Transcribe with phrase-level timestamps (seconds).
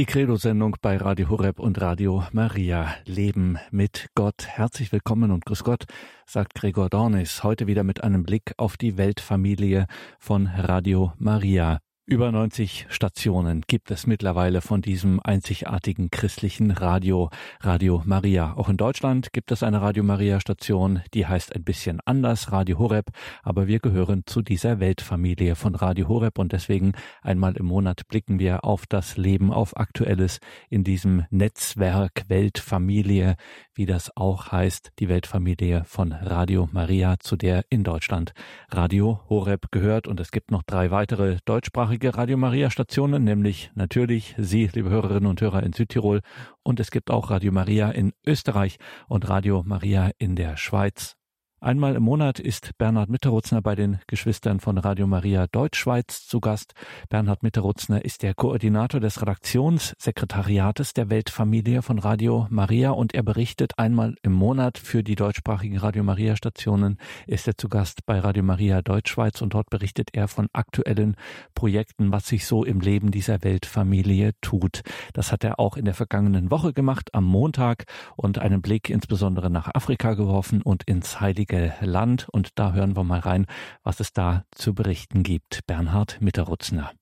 [0.00, 2.94] Die Credo-Sendung bei Radio Horeb und Radio Maria.
[3.04, 4.46] Leben mit Gott.
[4.46, 5.84] Herzlich willkommen und grüß Gott,
[6.24, 7.44] sagt Gregor Dornis.
[7.44, 9.86] Heute wieder mit einem Blick auf die Weltfamilie
[10.18, 11.80] von Radio Maria.
[12.06, 17.30] Über 90 Stationen gibt es mittlerweile von diesem einzigartigen christlichen Radio,
[17.60, 18.54] Radio Maria.
[18.54, 22.80] Auch in Deutschland gibt es eine Radio Maria Station, die heißt ein bisschen anders, Radio
[22.80, 23.10] Horeb,
[23.44, 28.40] aber wir gehören zu dieser Weltfamilie von Radio Horeb und deswegen einmal im Monat blicken
[28.40, 33.36] wir auf das Leben, auf Aktuelles in diesem Netzwerk Weltfamilie,
[33.74, 38.32] wie das auch heißt, die Weltfamilie von Radio Maria, zu der in Deutschland
[38.68, 43.70] Radio Horeb gehört und es gibt noch drei weitere deutschsprachige einige Radio Maria Stationen, nämlich
[43.74, 46.22] natürlich Sie, liebe Hörerinnen und Hörer in Südtirol
[46.62, 51.19] und es gibt auch Radio Maria in Österreich und Radio Maria in der Schweiz.
[51.62, 56.72] Einmal im Monat ist Bernhard Mitterutzner bei den Geschwistern von Radio Maria Deutschschweiz zu Gast.
[57.10, 63.78] Bernhard Mitterutzner ist der Koordinator des Redaktionssekretariates der Weltfamilie von Radio Maria und er berichtet
[63.78, 66.96] einmal im Monat für die deutschsprachigen Radio Maria Stationen.
[67.26, 71.14] Ist er zu Gast bei Radio Maria Deutschschweiz und dort berichtet er von aktuellen
[71.54, 74.80] Projekten, was sich so im Leben dieser Weltfamilie tut.
[75.12, 77.84] Das hat er auch in der vergangenen Woche gemacht, am Montag
[78.16, 82.28] und einen Blick insbesondere nach Afrika geworfen und ins Heilige Heilige Land.
[82.30, 83.46] Und da hören wir mal rein,
[83.82, 85.66] was es da zu berichten gibt.
[85.66, 86.92] Bernhard Mitterutzner.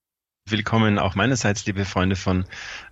[0.47, 2.45] Willkommen auch meinerseits, liebe Freunde von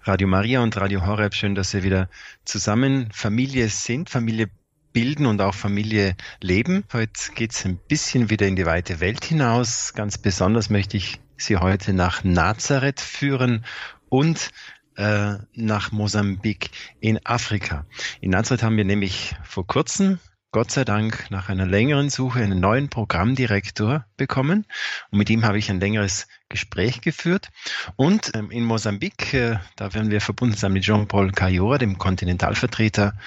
[0.03, 1.33] Radio Maria und Radio Horeb.
[1.33, 2.09] Schön, dass wir wieder
[2.45, 4.51] zusammen Familie sind, Familie
[4.93, 6.83] bilden und auch Familie leben.
[6.93, 9.93] Heute geht es ein bisschen wieder in die weite Welt hinaus.
[9.95, 13.65] Ganz besonders möchte ich Sie heute nach Nazareth führen
[14.09, 14.49] und
[14.95, 16.69] äh, nach Mosambik
[16.99, 17.87] in Afrika.
[18.21, 20.19] In Nazareth haben wir nämlich vor kurzem
[20.51, 24.65] Gott sei Dank nach einer längeren Suche einen neuen Programmdirektor bekommen
[25.11, 27.49] und mit ihm habe ich ein längeres Gespräch geführt.
[27.97, 33.17] Und ähm, in Mosambik, äh, da werden wir verbunden sein mit Jean-Paul Cayora, dem Kontinentalvertreter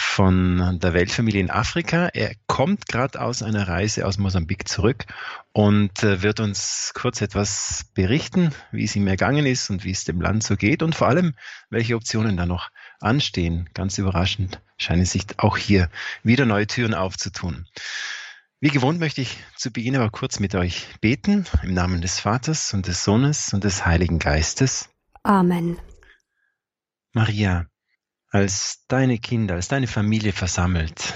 [0.00, 2.08] von der Weltfamilie in Afrika.
[2.12, 5.06] Er kommt gerade aus einer Reise aus Mosambik zurück
[5.52, 10.04] und äh, wird uns kurz etwas berichten, wie es ihm ergangen ist und wie es
[10.04, 11.34] dem Land so geht und vor allem,
[11.70, 12.68] welche Optionen da noch
[13.00, 13.68] anstehen.
[13.74, 15.90] Ganz überraschend scheinen sich auch hier
[16.22, 17.66] wieder neue Türen aufzutun.
[18.60, 22.74] Wie gewohnt möchte ich zu Beginn aber kurz mit euch beten, im Namen des Vaters
[22.74, 24.88] und des Sohnes und des Heiligen Geistes.
[25.22, 25.78] Amen.
[27.12, 27.66] Maria,
[28.30, 31.14] als deine Kinder, als deine Familie versammelt,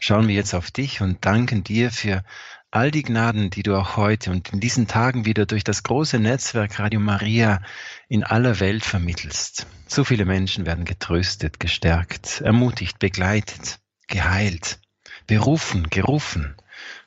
[0.00, 2.24] schauen wir jetzt auf dich und danken dir für
[2.70, 6.18] all die Gnaden, die du auch heute und in diesen Tagen wieder durch das große
[6.18, 7.62] Netzwerk Radio Maria
[8.08, 9.66] in aller Welt vermittelst.
[9.86, 14.78] So viele Menschen werden getröstet, gestärkt, ermutigt, begleitet, geheilt,
[15.26, 16.54] berufen, gerufen.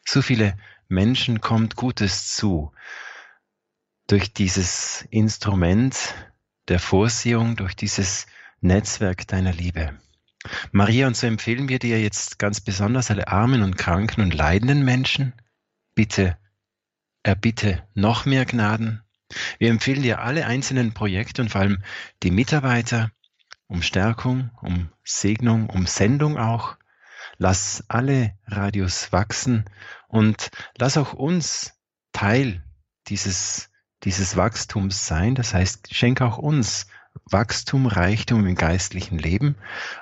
[0.05, 0.57] So viele
[0.89, 2.73] Menschen kommt Gutes zu
[4.07, 5.95] durch dieses Instrument
[6.67, 8.25] der Vorsehung, durch dieses
[8.59, 9.97] Netzwerk deiner Liebe.
[10.73, 14.83] Maria, und so empfehlen wir dir jetzt ganz besonders alle armen und kranken und leidenden
[14.83, 15.33] Menschen.
[15.95, 16.37] Bitte
[17.23, 19.03] erbitte noch mehr Gnaden.
[19.57, 21.83] Wir empfehlen dir alle einzelnen Projekte und vor allem
[22.21, 23.11] die Mitarbeiter
[23.67, 26.77] um Stärkung, um Segnung, um Sendung auch.
[27.37, 29.65] Lass alle Radios wachsen
[30.07, 31.73] und lass auch uns
[32.11, 32.63] Teil
[33.07, 33.71] dieses,
[34.03, 35.35] dieses Wachstums sein.
[35.35, 36.87] Das heißt, schenk auch uns
[37.25, 39.55] Wachstum, Reichtum im geistlichen Leben,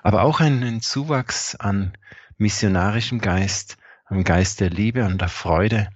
[0.03, 1.97] aber auch einen Zuwachs an
[2.37, 3.77] missionarischem Geist,
[4.11, 5.89] am Geist der Liebe und der Freude,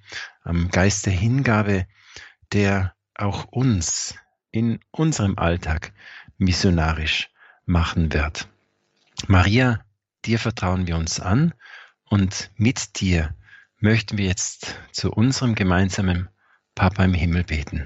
[0.44, 1.86] am Geist der Hingabe,
[2.54, 4.16] der auch uns
[4.52, 5.92] in unserem Alltag
[6.38, 7.30] missionarisch
[7.66, 8.48] machen wird.
[9.28, 9.84] Maria,
[10.24, 11.54] dir vertrauen wir uns an
[12.06, 13.36] und mit dir
[13.80, 16.30] möchten wir jetzt zu unserem gemeinsamen
[16.74, 17.86] Papa im Himmel beten.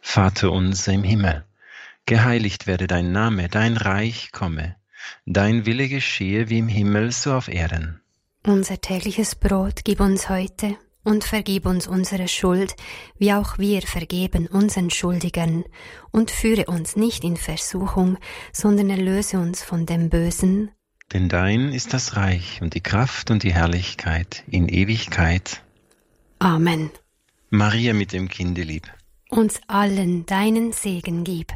[0.00, 1.44] Vater unser im Himmel,
[2.06, 4.76] Geheiligt werde dein Name, dein Reich komme,
[5.26, 8.00] dein Wille geschehe wie im Himmel so auf Erden.
[8.46, 12.76] Unser tägliches Brot gib uns heute und vergib uns unsere Schuld,
[13.18, 15.64] wie auch wir vergeben unseren Schuldigern,
[16.12, 18.18] und führe uns nicht in Versuchung,
[18.52, 20.70] sondern erlöse uns von dem Bösen.
[21.12, 25.60] Denn dein ist das Reich und die Kraft und die Herrlichkeit in Ewigkeit.
[26.38, 26.90] Amen.
[27.50, 28.86] Maria mit dem Kindelieb.
[29.28, 31.52] Uns allen deinen Segen gib.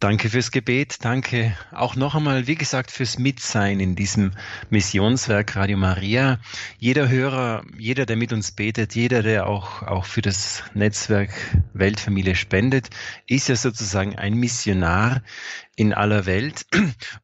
[0.00, 1.04] Danke fürs Gebet.
[1.04, 4.30] Danke auch noch einmal, wie gesagt, fürs Mitsein in diesem
[4.70, 6.38] Missionswerk Radio Maria.
[6.78, 11.30] Jeder Hörer, jeder, der mit uns betet, jeder, der auch, auch für das Netzwerk
[11.72, 12.90] Weltfamilie spendet,
[13.26, 15.20] ist ja sozusagen ein Missionar
[15.74, 16.66] in aller Welt.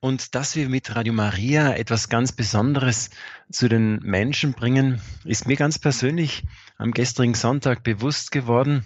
[0.00, 3.11] Und dass wir mit Radio Maria etwas ganz Besonderes
[3.53, 6.43] zu den Menschen bringen, ist mir ganz persönlich
[6.76, 8.85] am gestrigen Sonntag bewusst geworden,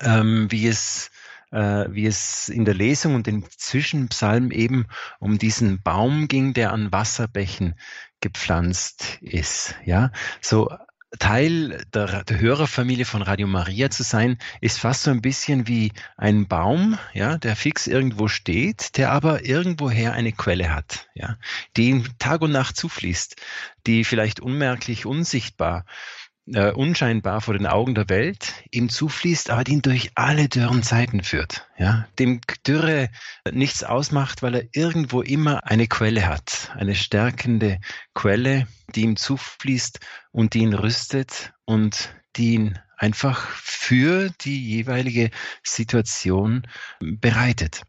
[0.00, 1.10] ähm, wie es
[1.50, 4.86] äh, wie es in der Lesung und den Zwischenpsalmen eben
[5.18, 7.74] um diesen Baum ging, der an Wasserbächen
[8.20, 9.74] gepflanzt ist.
[9.84, 10.10] Ja,
[10.40, 10.68] so
[11.18, 15.92] Teil der, der, Hörerfamilie von Radio Maria zu sein, ist fast so ein bisschen wie
[16.18, 21.38] ein Baum, ja, der fix irgendwo steht, der aber irgendwoher eine Quelle hat, ja,
[21.76, 23.36] die ihm Tag und Nacht zufließt,
[23.86, 25.86] die vielleicht unmerklich, unsichtbar
[26.54, 31.22] äh, unscheinbar vor den Augen der Welt ihm zufließt, aber ihn durch alle dürren Zeiten
[31.22, 31.66] führt.
[31.76, 33.10] Ja, dem Dürre
[33.50, 37.80] nichts ausmacht, weil er irgendwo immer eine Quelle hat, eine stärkende
[38.14, 40.00] Quelle, die ihm zufließt
[40.32, 45.30] und die ihn rüstet und die ihn einfach für die jeweilige
[45.62, 46.66] Situation
[47.00, 47.82] bereitet.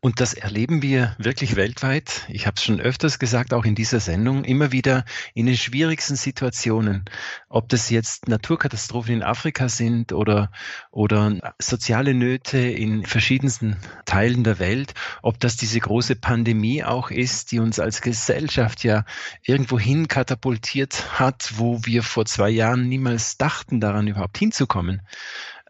[0.00, 2.24] Und das erleben wir wirklich weltweit.
[2.28, 5.04] Ich habe es schon öfters gesagt, auch in dieser Sendung, immer wieder
[5.34, 7.04] in den schwierigsten Situationen.
[7.48, 10.52] Ob das jetzt Naturkatastrophen in Afrika sind oder,
[10.92, 17.50] oder soziale Nöte in verschiedensten Teilen der Welt, ob das diese große Pandemie auch ist,
[17.50, 19.04] die uns als Gesellschaft ja
[19.42, 25.02] irgendwo hin katapultiert hat, wo wir vor zwei Jahren niemals dachten, daran überhaupt hinzukommen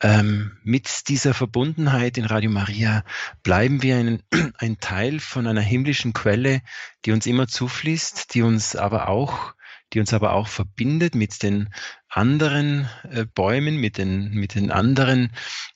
[0.00, 3.04] ähm, mit dieser Verbundenheit in Radio Maria
[3.42, 4.22] bleiben wir ein,
[4.58, 6.62] ein Teil von einer himmlischen Quelle,
[7.04, 9.54] die uns immer zufließt, die uns aber auch
[9.92, 11.72] die uns aber auch verbindet mit den
[12.18, 15.30] anderen äh, Bäumen, mit den, mit den anderen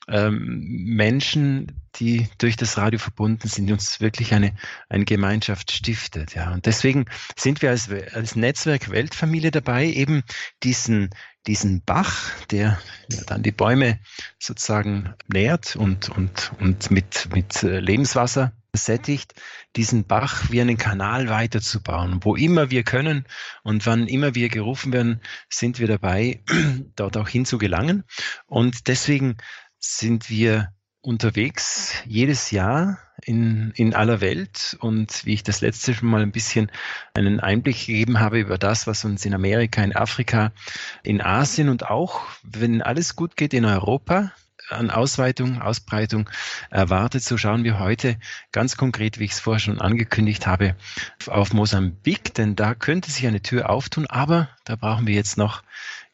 [0.09, 4.55] ähm, Menschen, die durch das Radio verbunden sind, uns wirklich eine,
[4.89, 6.35] eine Gemeinschaft stiftet.
[6.35, 6.53] Ja.
[6.53, 7.05] Und deswegen
[7.37, 10.23] sind wir als, als Netzwerk Weltfamilie dabei, eben
[10.63, 11.11] diesen,
[11.47, 12.79] diesen Bach, der
[13.09, 14.01] ja, dann die Bäume
[14.39, 19.35] sozusagen nährt und, und, und mit, mit äh, Lebenswasser sättigt,
[19.77, 22.21] diesen Bach wie einen Kanal weiterzubauen.
[22.23, 23.27] Wo immer wir können
[23.63, 26.32] und wann immer wir gerufen werden, sind wir dabei,
[26.97, 28.05] dort auch hinzugelangen.
[28.47, 29.37] Und deswegen
[29.79, 34.77] sind wir unterwegs jedes Jahr in, in aller Welt.
[34.81, 36.71] Und wie ich das letzte schon mal ein bisschen
[37.15, 40.53] einen Einblick gegeben habe über das, was uns in Amerika, in Afrika,
[41.03, 44.33] in Asien und auch, wenn alles gut geht, in Europa
[44.71, 46.31] an Ausweitung, Ausbreitung
[46.71, 48.17] erwartet, so schauen wir heute
[48.53, 50.77] ganz konkret, wie ich es vorher schon angekündigt habe,
[51.27, 55.63] auf Mosambik, denn da könnte sich eine Tür auftun, aber da brauchen wir jetzt noch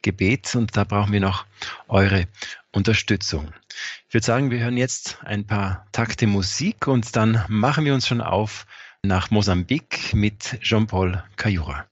[0.03, 1.47] Gebet und da brauchen wir noch
[1.89, 2.27] eure
[2.73, 3.53] Unterstützung.
[4.09, 8.07] Ich würde sagen, wir hören jetzt ein paar Takte Musik und dann machen wir uns
[8.07, 8.67] schon auf
[9.03, 11.87] nach Mosambik mit Jean-Paul Cayura.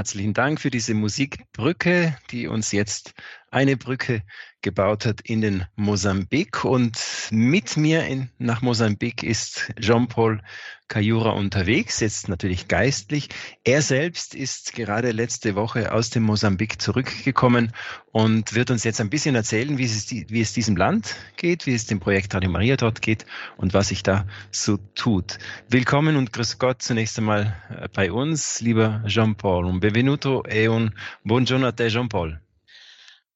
[0.00, 3.12] Herzlichen Dank für diese Musikbrücke, die uns jetzt
[3.50, 4.22] eine Brücke
[4.62, 6.64] gebaut hat in den Mosambik.
[6.64, 6.98] Und
[7.30, 10.40] mit mir in, nach Mosambik ist Jean-Paul
[10.90, 13.28] Cayura unterwegs, jetzt natürlich geistlich.
[13.62, 17.72] Er selbst ist gerade letzte Woche aus dem Mosambik zurückgekommen
[18.10, 21.74] und wird uns jetzt ein bisschen erzählen, wie es, wie es diesem Land geht, wie
[21.74, 23.24] es dem Projekt Radio Maria dort geht
[23.56, 25.38] und was sich da so tut.
[25.68, 29.66] Willkommen und grüß Gott zunächst einmal äh, bei uns, lieber Jean-Paul.
[29.66, 30.92] Un benvenuto e un
[31.22, 32.40] buongiorno a te, Jean-Paul.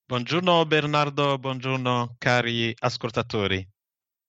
[0.08, 3.73] Buongiorno Bernardo, buongiorno cari ascoltatori.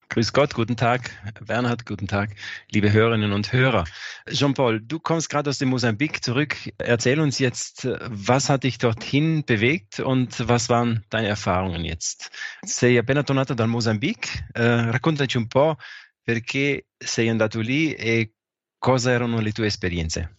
[0.08, 1.10] Grüß Gott, guten Tag,
[1.44, 2.30] Bernhard, guten Tag,
[2.70, 3.84] liebe Hörerinnen und Hörer.
[4.30, 6.56] Jean-Paul, du kommst gerade aus dem Mosambik zurück.
[6.78, 12.30] Erzähl uns jetzt, was hat dich dorthin bewegt und was waren deine Erfahrungen jetzt?
[12.64, 15.76] Sei appena tornato dal Mosambik, eh, raccontaci un po'
[16.24, 18.32] perché sei andato lì e
[18.78, 20.36] cosa erano le tue esperienze.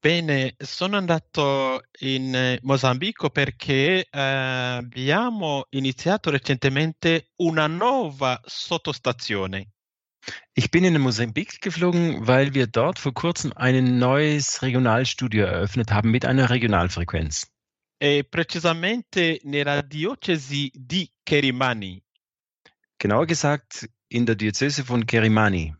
[0.00, 9.70] Bene, sono andato in eh, Mozambico perché eh, abbiamo iniziato recentemente una nuova sottostazione.
[10.52, 16.12] Ich bin in Mosambik geflogen, weil wir dort vor kurzem ein neues Regionalstudio eröffnet haben
[16.12, 17.50] mit einer Regionalfrequenz.
[18.00, 22.00] E precisamente nella diocesi di Kerimani.
[22.98, 25.74] Genauer gesagt in der Diözese von Kerimani.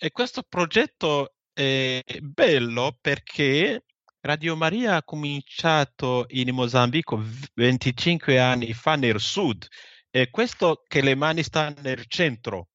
[0.00, 3.82] E questo progetto è bello perché
[4.20, 7.20] Radio Maria ha cominciato in Mozambico
[7.54, 9.66] 25 anni fa nel sud
[10.08, 12.68] e questo che le mani sta nel centro.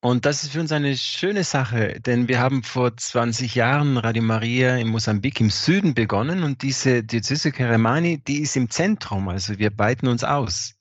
[0.00, 4.22] Und das ist für uns eine schöne Sache, denn wir haben vor 20 Jahren Radio
[4.22, 9.58] Maria in Mosambik im Süden begonnen und diese Diözese Keremani, die ist im Zentrum, also
[9.58, 10.74] wir beiten uns aus.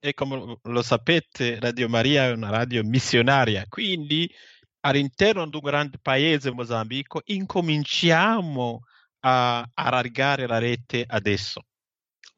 [0.00, 4.30] E come lo sapete, Radio Maria è una radio missionaria, quindi
[4.84, 8.80] all'interno di un grande paese, Mozambico, incominciamo
[9.20, 11.62] a allargare la rete adesso.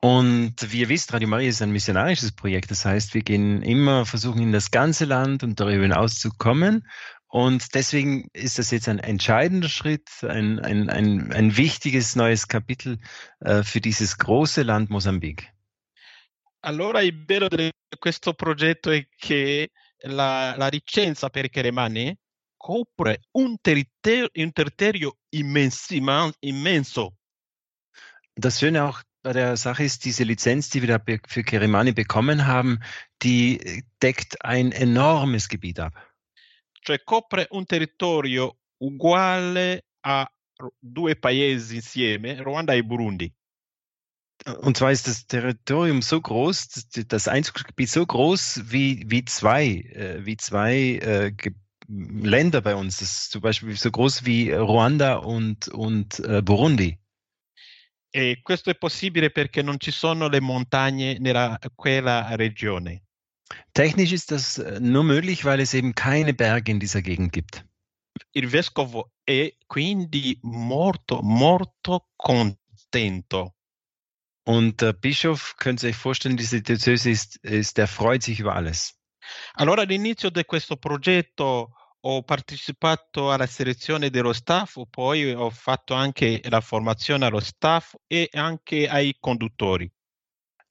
[0.00, 2.70] Und wie ihr wisst, Radio Maria ist ein missionarisches Projekt.
[2.70, 6.86] Das heißt, wir gehen immer, versuchen in das ganze Land und darüber hinaus zu kommen.
[7.28, 12.98] Und deswegen ist das jetzt ein entscheidender Schritt, ein, ein, ein, ein wichtiges neues Kapitel
[13.40, 15.52] äh, für dieses große Land Mosambik.
[16.60, 19.70] Allora il bello di questo progetto è che
[20.02, 22.16] la, la licenza per Keremani
[22.66, 27.14] copre un territorio, un territorio immenso.
[28.34, 32.46] Das Schöne auch bei der Sache ist, diese Lizenz, die wir da für Kerimani bekommen
[32.46, 32.80] haben,
[33.22, 35.94] die deckt ein enormes Gebiet ab.
[36.84, 40.26] Cioè copre un territorio uguale a
[40.80, 43.32] due paesi insieme, Ruanda e Burundi.
[44.60, 50.24] Und zwar ist das Territorium so groß, das Einzugsgebiet so groß wie, wie zwei, äh,
[50.24, 51.32] wie zwei äh,
[51.88, 52.98] Länder bei uns.
[52.98, 56.98] Das ist zum Beispiel so groß wie Ruanda und, und äh, Burundi.
[58.12, 63.02] E questo è possibile perché non ci sono le montagne nella quella regione.
[63.74, 67.64] Technisch ist das äh, nur möglich, weil es eben keine Berge in dieser Gegend gibt.
[68.32, 73.54] Il vescovo è quindi molto, molto contento.
[74.44, 78.54] Und der Bischof, könnt ihr euch vorstellen, diese Diözese ist, ist, der freut sich über
[78.54, 78.94] alles.
[79.54, 81.75] Allora all'inizio di questo progetto
[82.08, 88.28] ho partecipato alla selezione dello staff, poi ho fatto anche la formazione allo staff e
[88.32, 89.90] anche ai conduttori.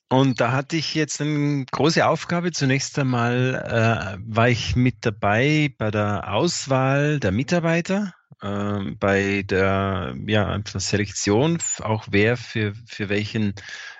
[0.07, 2.51] Und da hatte ich jetzt eine große Aufgabe.
[2.51, 10.15] Zunächst einmal äh, war ich mit dabei bei der Auswahl der Mitarbeiter, äh, bei der
[10.27, 13.55] ja, Selektion, auch wer für, für, welchen,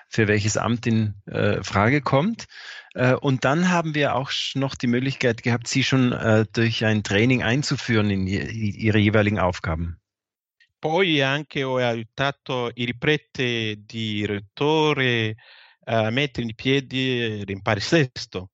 [0.08, 2.46] für welches Amt in äh, Frage kommt.
[2.96, 7.02] Äh, und dann haben wir auch noch die Möglichkeit gehabt, sie schon äh, durch ein
[7.02, 10.00] Training einzuführen in ihre jeweiligen Aufgaben.
[10.80, 15.34] Poi anche ho aiutato il prete di rettore
[15.84, 18.50] a mettere in piedi l'Impari Sesto.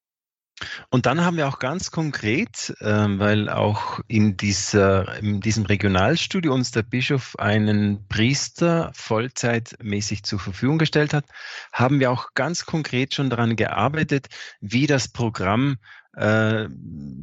[0.90, 2.85] Und dann haben wir auch ganz konkret, äh,
[3.19, 10.78] weil auch in, dieser, in diesem Regionalstudio uns der Bischof einen Priester vollzeitmäßig zur Verfügung
[10.78, 11.25] gestellt hat,
[11.73, 14.28] haben wir auch ganz konkret schon daran gearbeitet,
[14.61, 15.78] wie das Programm
[16.16, 16.69] äh,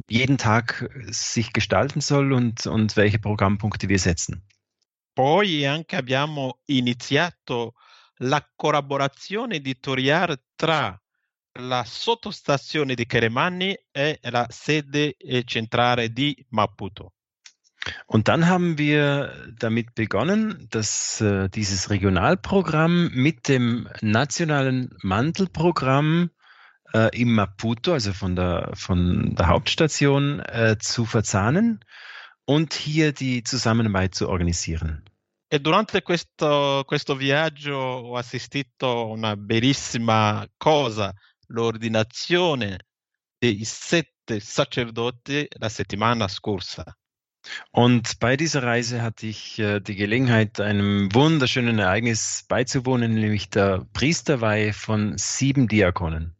[0.08, 4.42] jeden Tag sich gestalten soll und, und welche Programmpunkte wir setzen.
[5.14, 7.74] Poi anche abbiamo iniziato
[8.18, 10.99] la collaborazione editoriale tra
[11.58, 17.12] la sottostazione di Keremani è la sede eh, centrale di Maputo.
[18.06, 26.30] Und dann haben wir damit begonnen, dass äh, dieses Regionalprogramm mit dem nationalen Mantelprogramm
[26.92, 31.80] äh, im Maputo, also von der, von der Hauptstation, äh, zu verzahnen
[32.44, 35.04] und hier die Zusammenarbeit zu organisieren.
[35.48, 41.12] E durante questo, questo viaggio ho assistito a una bellissima cosa
[41.50, 42.86] l'ordinazione
[43.38, 46.84] dei sette sacerdoti la settimana scorsa.
[47.72, 53.86] Und bei dieser Reise hatte ich äh, die Gelegenheit, einem wunderschönen Ereignis beizuwohnen, nämlich der
[53.92, 56.36] Priesterweihe von sieben Diakonen.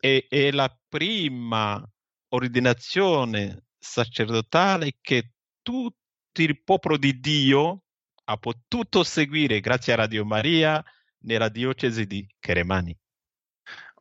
[0.00, 1.84] E è la prima
[2.28, 5.32] ordinazione sacerdotale che
[5.62, 5.96] tutto
[6.38, 7.82] il popolo di Dio
[8.24, 10.82] ha potuto seguire grazie a Radio Maria
[11.24, 12.96] nella diocesi di Keremani.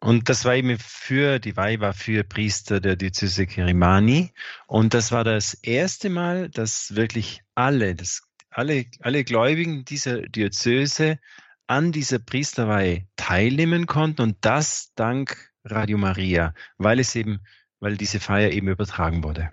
[0.01, 4.31] Und das war eben für, die Weihe war für Priester der Diözese Kirimani.
[4.67, 11.19] Und das war das erste Mal, dass wirklich alle, das, alle, alle Gläubigen dieser Diözese
[11.67, 17.41] an dieser Priesterweihe teilnehmen konnten und das dank Radio Maria, weil es eben,
[17.79, 19.51] weil diese Feier eben übertragen wurde.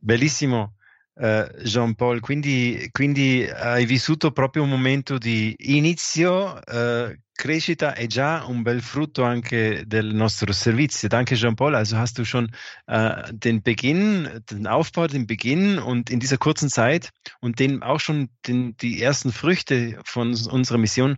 [0.00, 0.74] Bellissimo.
[1.14, 8.06] Uh, Jean Paul, quindi, quindi, hai vissuto proprio un momento di inizio, uh, crescita e
[8.06, 11.08] già un bel frutto anche del nostro servizio.
[11.08, 12.48] Danke Jean Paul, also hast du schon
[12.86, 17.98] uh, den Beginn, den Aufbau, den Beginn und in dieser kurzen Zeit und den auch
[17.98, 21.16] schon den, die ersten Früchte von unserer Mission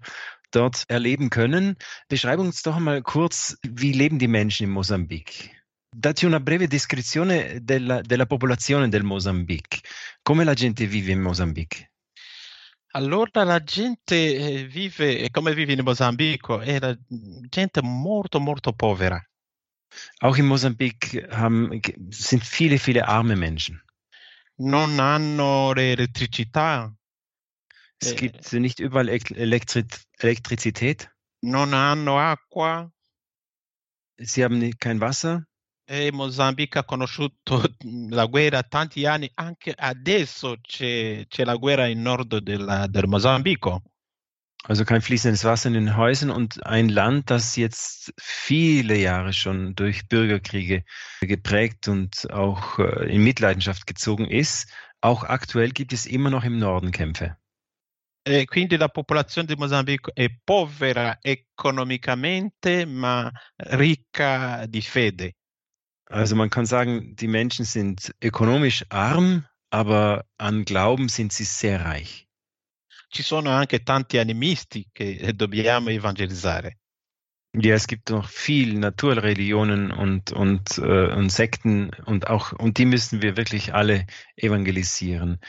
[0.50, 1.76] dort erleben können.
[2.08, 5.50] Beschreib uns doch mal kurz, wie leben die Menschen in Mosambik?
[5.94, 9.82] Dati una breve descrizione della, della popolazione del Mozambique.
[10.22, 11.90] Come la gente vive in Mozambique?
[12.96, 16.96] Allora la gente eh, vive come vive in Mozambico, è la
[17.48, 19.20] gente molto molto povera.
[20.20, 23.82] Auch in Mosambik haben, sind viele, viele arme Menschen.
[24.56, 26.94] Non hanno elettricità.
[27.98, 29.84] Es äh, gibt nicht überall Elektri
[30.18, 31.10] Elektrizität.
[31.40, 32.92] Non hanno acqua.
[34.18, 35.44] Sie haben kein Wasser.
[35.86, 37.62] E Mozambico ha conosciuto
[38.08, 43.82] la guerra tanti anni, anche adesso c'è, c'è la guerra in nord della, del Mozambico.
[44.66, 49.74] Also kein fließendes Wasser in den Häusern und ein Land, das jetzt viele Jahre schon
[49.74, 50.84] durch Bürgerkriege
[51.20, 54.72] geprägt und auch äh, in Mitleidenschaft gezogen ist.
[55.02, 57.36] Auch aktuell gibt es immer noch im Norden Kämpfe.
[58.26, 65.34] E quindi la popolazione di Mozambico è povera economicamente, ma ricca di fede.
[66.14, 71.84] Also man kann sagen, die Menschen sind ökonomisch arm, aber an Glauben sind sie sehr
[71.84, 72.28] reich.
[73.10, 76.76] Ci sono anche tanti animisti che dobbiamo evangelizzare.
[77.56, 82.86] Ja, es gibt noch viel Naturreligionen und, und, äh, und Sekten und auch, und die
[82.86, 84.06] müssen wir wirklich alle
[84.36, 85.40] evangelisieren.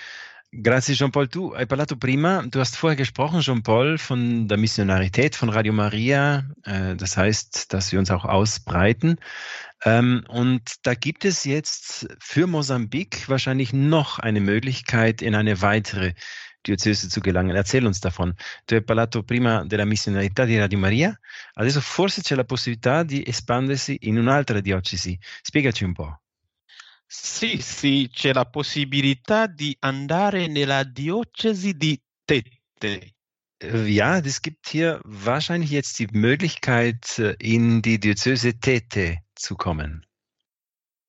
[0.52, 1.28] Grazie Jean-Paul.
[1.28, 6.46] Du hai parlato prima, du hast vorher gesprochen, Jean-Paul, von der Missionarität von Radio Maria.
[6.64, 9.18] Äh, das heißt, dass wir uns auch ausbreiten.
[9.84, 16.14] Ähm, und da gibt es jetzt für Mosambik wahrscheinlich noch eine Möglichkeit, in eine weitere
[16.66, 17.56] Diocese zu gelangen.
[17.56, 18.34] Erzähl uns davon.
[18.66, 21.20] Tu hai parlato prima della missionarità di Radio Maria,
[21.54, 25.18] adesso forse c'è la possibilità di espandersi in un'altra diocesi.
[25.42, 26.20] Spiegaci un po'.
[27.08, 33.14] Sì, sì, c'è la possibilità di andare nella diocesi di Tette.
[33.62, 40.06] Ja, es gibt hier wahrscheinlich jetzt die Möglichkeit, äh, in die Diözese Tete zu kommen.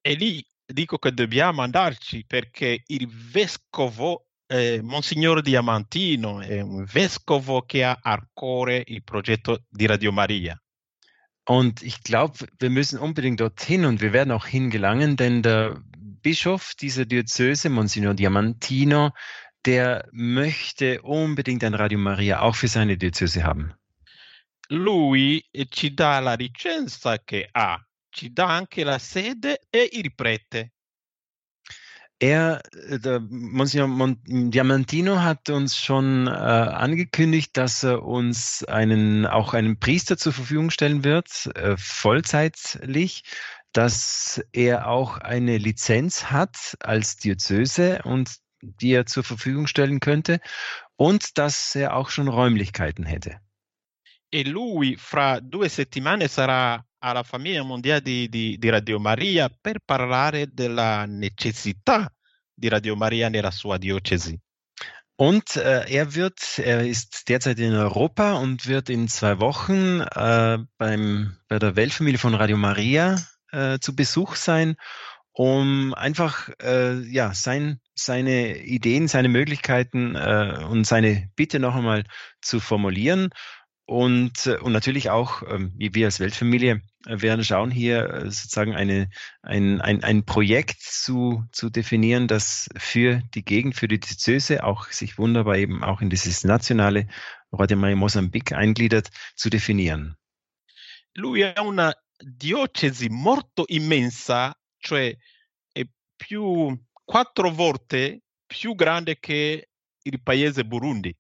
[0.03, 7.63] E lì dico che dobbiamo andarci perché il vescovo eh, Monsignor Diamantino è un vescovo
[7.63, 10.61] che ha a cuore il progetto di Radio Maria.
[11.49, 15.81] Und ich glaube, wir müssen unbedingt dorthin und wir werden auch hingelangen, denn der
[16.23, 19.13] Bischof dieser Diözese, Monsignor Diamantino,
[19.65, 23.75] der möchte unbedingt ein Radio Maria auch für seine Diözese haben.
[24.69, 27.86] Lui ci dà la licenza che ha,
[28.17, 30.73] ci dà anche la sede e il prete.
[32.19, 39.53] Er, äh, Monsignor Mon Diamantino hat uns schon äh, angekündigt, dass er uns einen, auch
[39.53, 43.23] einen Priester zur Verfügung stellen wird, äh, vollzeitlich,
[43.73, 50.41] dass er auch eine Lizenz hat als Diözese und die er zur Verfügung stellen könnte
[50.97, 53.41] und dass er auch schon Räumlichkeiten hätte.
[54.33, 59.79] E lui fra due settimane sarà alla famiglia mondiale di, di, di, Radio Maria per
[59.85, 62.13] parlare della necessità
[62.53, 64.37] di Radio Maria nella sua diocesi.
[65.19, 70.59] Und äh, er wird, er ist derzeit in Europa und wird in zwei Wochen äh,
[70.77, 73.17] beim, bei der Weltfamilie von Radio Maria
[73.51, 74.77] äh, zu Besuch sein,
[75.33, 82.03] um einfach äh, ja, sein, seine Ideen, seine Möglichkeiten äh, und seine Bitte noch einmal
[82.43, 83.31] zu formulieren
[83.87, 88.21] und, äh, und natürlich auch, ähm, wie wir als Weltfamilie äh, werden schauen, hier äh,
[88.25, 89.09] sozusagen eine,
[89.43, 94.89] ein, ein, ein Projekt zu, zu definieren, das für die Gegend, für die Diözese auch
[94.89, 97.07] sich wunderbar eben auch in dieses nationale
[97.53, 100.17] Radio Maria Mosambik eingliedert, zu definieren.
[101.15, 105.17] Lui ha una diocesi molto immensa, cioè
[105.73, 105.85] è
[106.17, 109.69] più quattro volte più grande che
[110.03, 111.17] il paese Burundi.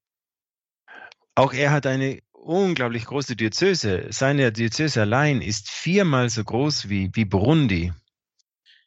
[1.38, 4.06] Auch er hat eine unglaublich große Diözese.
[4.10, 7.92] Seine Diözese allein ist viermal so groß wie, wie Burundi.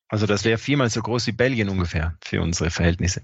[0.08, 3.22] Also das wäre viermal so groß wie Belgien ungefähr für unsere Verhältnisse.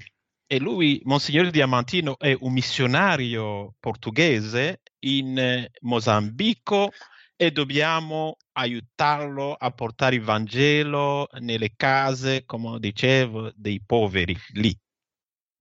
[0.48, 6.91] E lui, Monsignor Diamantino, è un missionario portoghese in eh, Mozambico
[7.36, 14.78] e dobbiamo aiutarlo a portare il Vangelo nelle case, come dicevo, dei poveri lì.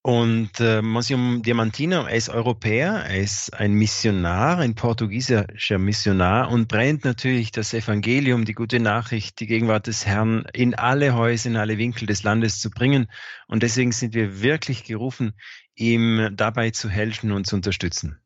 [0.07, 6.69] Und äh, Monsignor Diamantino, er ist Europäer, er ist ein Missionar, ein portugiesischer Missionar und
[6.69, 11.57] brennt natürlich das Evangelium, die gute Nachricht, die Gegenwart des Herrn in alle Häuser, in
[11.57, 13.11] alle Winkel des Landes zu bringen.
[13.49, 15.33] Und deswegen sind wir wirklich gerufen,
[15.75, 18.21] ihm dabei zu helfen und zu unterstützen.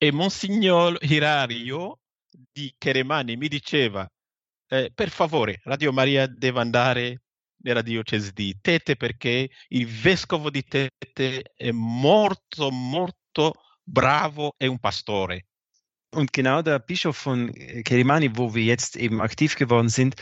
[0.00, 1.98] E Monsignor Hirario
[2.56, 4.08] di Cheremani mi diceva,
[4.70, 7.20] eh, per favore, Radio Maria deve andare
[7.62, 14.78] nella diocesi di Tete perché il vescovo di Tete è molto, molto bravo e un
[14.78, 15.46] pastore.
[16.14, 17.50] Und genau der Bischof von
[17.84, 20.14] Kerimani, wo wir jetzt eben aktiv geworden sind,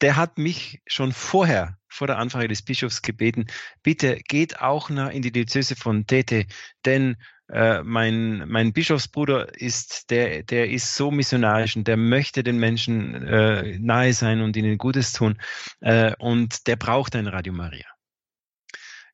[0.00, 3.46] der hat mich schon vorher, vor der Anfrage des Bischofs gebeten,
[3.82, 6.46] bitte geht auch in die Diözese von Tete,
[6.84, 7.16] denn
[7.52, 13.14] äh, mein, mein Bischofsbruder ist, der, der ist so missionarisch und der möchte den Menschen
[13.26, 15.38] äh, nahe sein und ihnen Gutes tun.
[15.80, 17.86] Äh, und der braucht ein Radio Maria.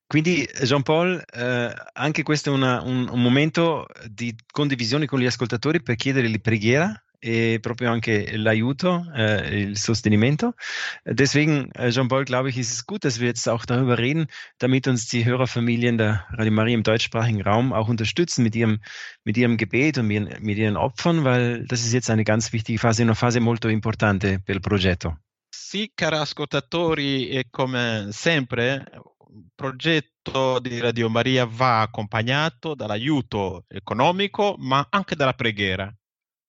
[0.08, 5.26] Quindi Jean Paul, eh, anche questo è una, un, un, momento di condivisione con gli
[5.26, 10.54] ascoltatori per chiedere la preghiera e proprio anche l'aiuto, äh, il sostenimento.
[11.04, 14.26] Deswegen, äh, Jean-Paul, glaube ich, ist es gut, dass wir jetzt auch darüber reden,
[14.58, 18.80] damit uns die Hörerfamilien der Radio Maria im deutschsprachigen Raum auch unterstützen mit ihrem,
[19.24, 22.78] mit ihrem Gebet und mit, mit ihren Opfern, weil das ist jetzt eine ganz wichtige
[22.78, 25.18] Phase, una fase molto importante per il progetto.
[25.50, 28.84] Sì, cari ascoltatori, e come sempre,
[29.30, 35.92] il progetto di Radio Maria va accompagnato dall'aiuto economico, ma anche dalla preghiera.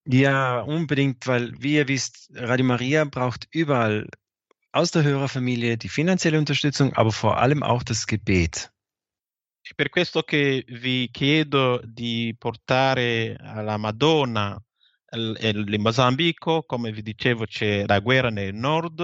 [0.04, 4.08] Ja, unbedingt, weil, wie ihr wisst, Radio Maria braucht überall
[4.72, 8.72] aus der Hörerfamilie die finanzielle Unterstützung, aber vor allem auch das Gebet.
[9.62, 14.60] È per questo che vi chiedo di portare alla Madonna
[15.12, 19.00] in Mozambico, come vi dicevo c'è la guerra nel nord,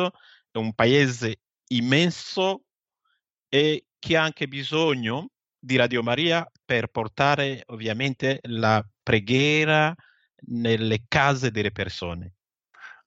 [0.51, 2.65] è un paese immenso
[3.49, 9.95] e che ha anche bisogno di Radio Maria per portare ovviamente la preghiera,
[10.43, 12.33] nelle case delle persone.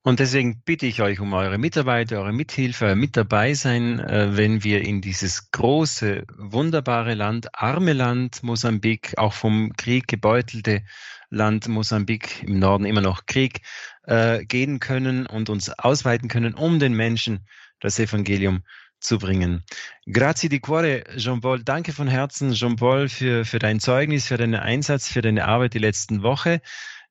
[0.01, 4.63] Und deswegen bitte ich euch um eure Mitarbeiter, eure Mithilfe, mit dabei sein, äh, wenn
[4.63, 10.83] wir in dieses große, wunderbare Land, arme Land Mosambik, auch vom Krieg gebeutelte
[11.29, 13.61] Land Mosambik, im Norden immer noch Krieg,
[14.03, 17.45] äh, gehen können und uns ausweiten können, um den Menschen
[17.81, 18.63] das Evangelium
[19.01, 19.63] zu bringen.
[20.05, 21.63] Grazie di cuore, Jean-Paul.
[21.63, 25.79] Danke von Herzen, Jean-Paul, für, für dein Zeugnis, für deinen Einsatz, für deine Arbeit die
[25.79, 26.61] letzten Woche.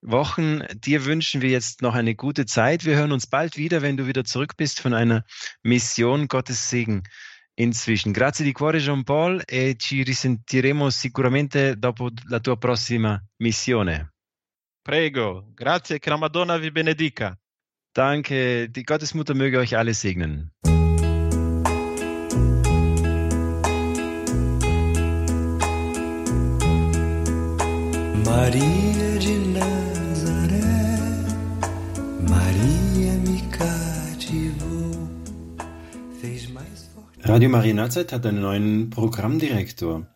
[0.02, 0.62] Wochen.
[0.74, 2.84] Dir wünschen wir jetzt noch eine gute Zeit.
[2.84, 5.24] Wir hören uns bald wieder, wenn du wieder zurück bist von einer
[5.62, 6.28] Mission.
[6.28, 7.02] Gottes Segen
[7.54, 8.12] inzwischen.
[8.12, 14.12] Grazie di cuore Jean Paul e ci risentiremo sicuramente dopo la tua prossima missione.
[14.82, 17.36] Prego, grazie, che la Madonna vi benedica.
[17.92, 20.52] Danke, die Gottesmutter möge euch alle segnen.
[28.24, 29.47] Maria de
[37.28, 40.06] Radio Maria Nazareth hat einen neuen Programmdirektor.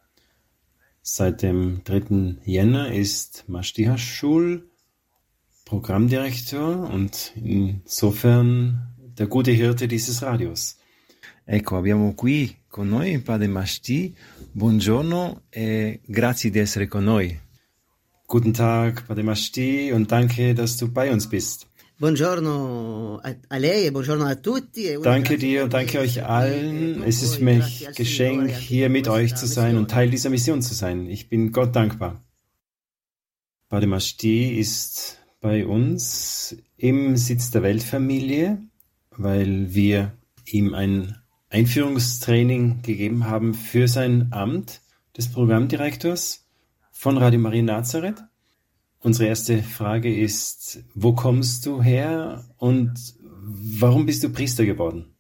[1.03, 2.39] Seit dem 3.
[2.45, 4.71] Jänner ist Mashtiha Schul
[5.65, 10.79] Programmdirektor und insofern der gute Hirte dieses Radios.
[11.45, 14.17] Ecco, abbiamo qui con noi Padre Mashti.
[14.53, 17.39] Buongiorno e grazie di essere con noi.
[18.27, 21.67] Guten Tag, Pademashti, und danke, dass du bei uns bist.
[22.03, 24.89] Buongiorno a lei e buongiorno a tutti.
[24.89, 27.05] E danke dir und danke euch allen.
[27.05, 31.07] Es ist mir Geschenk, hier mit euch zu sein und Teil dieser Mission zu sein.
[31.07, 32.21] Ich bin Gott dankbar.
[33.69, 38.59] Pademashti ist bei uns im Sitz der Weltfamilie,
[39.17, 40.11] weil wir
[40.45, 44.81] ihm ein Einführungstraining gegeben haben für sein Amt
[45.17, 46.49] des Programmdirektors
[46.91, 48.25] von Radio Maria Nazareth.
[49.03, 52.93] Unsere erste Frage ist, wo kommst du her und
[53.81, 55.17] warum bist du Priester geworden?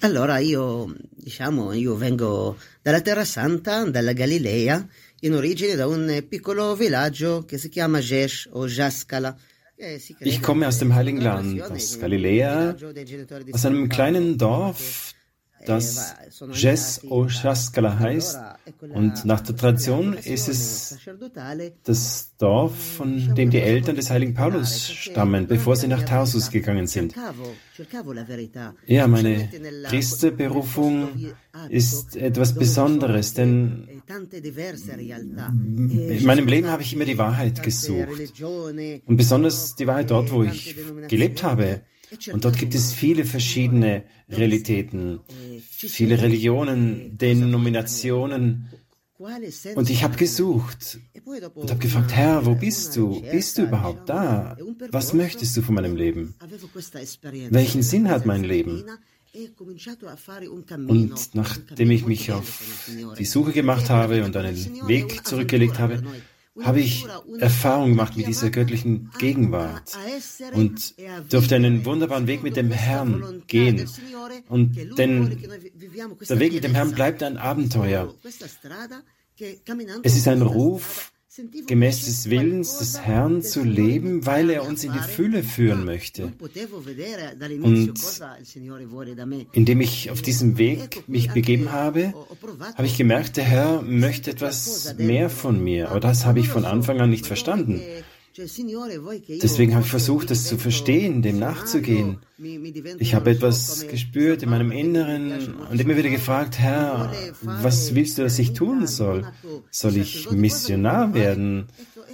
[0.00, 4.86] Allora io, diciamo, io vengo dalla Terra Santa, dalla Galilea,
[5.20, 9.34] in origine da un piccolo villaggio che si chiama Jesh o Jaskala.
[10.20, 12.74] Ich komme aus dem Heiligen Land, aus Galiläa,
[13.52, 15.12] aus einem kleinen Dorf,
[15.64, 16.14] das
[16.52, 18.38] Jes Oshaskala heißt.
[18.92, 20.98] Und nach der Tradition ist es
[21.84, 26.86] das Dorf, von dem die Eltern des heiligen Paulus stammen, bevor sie nach Tarsus gegangen
[26.86, 27.14] sind.
[28.86, 29.48] Ja, meine
[29.88, 31.08] Priesterberufung
[31.70, 33.88] ist etwas Besonderes, denn
[35.68, 38.42] in meinem Leben habe ich immer die Wahrheit gesucht.
[38.42, 40.76] Und besonders die Wahrheit dort, wo ich
[41.08, 41.82] gelebt habe.
[42.32, 45.20] Und dort gibt es viele verschiedene Realitäten,
[45.70, 48.68] viele Religionen, Denominationen.
[49.74, 50.98] Und ich habe gesucht
[51.54, 53.22] und habe gefragt, Herr, wo bist du?
[53.22, 54.56] Bist du überhaupt da?
[54.90, 56.34] Was möchtest du von meinem Leben?
[57.50, 58.84] Welchen Sinn hat mein Leben?
[60.88, 62.88] Und nachdem ich mich auf
[63.18, 66.02] die Suche gemacht habe und einen Weg zurückgelegt habe,
[66.62, 67.06] habe ich
[67.38, 69.96] Erfahrung gemacht mit dieser göttlichen Gegenwart
[70.54, 70.94] und
[71.30, 73.88] durfte einen wunderbaren Weg mit dem Herrn gehen.
[74.48, 75.38] Und denn
[76.28, 78.14] der Weg mit dem Herrn bleibt ein Abenteuer.
[80.02, 81.12] Es ist ein Ruf,
[81.66, 86.32] gemäß des Willens des Herrn zu leben, weil er uns in die Fülle führen möchte.
[87.62, 87.96] Und
[89.52, 92.14] indem ich auf diesem Weg mich begeben habe,
[92.74, 95.90] habe ich gemerkt, der Herr möchte etwas mehr von mir.
[95.90, 97.82] Aber das habe ich von Anfang an nicht verstanden.
[98.38, 102.18] Deswegen habe ich versucht, das zu verstehen, dem nachzugehen.
[102.98, 108.22] Ich habe etwas gespürt in meinem Inneren und immer wieder gefragt, Herr, was willst du,
[108.22, 109.26] dass ich tun soll?
[109.70, 111.68] Soll ich Missionar werden?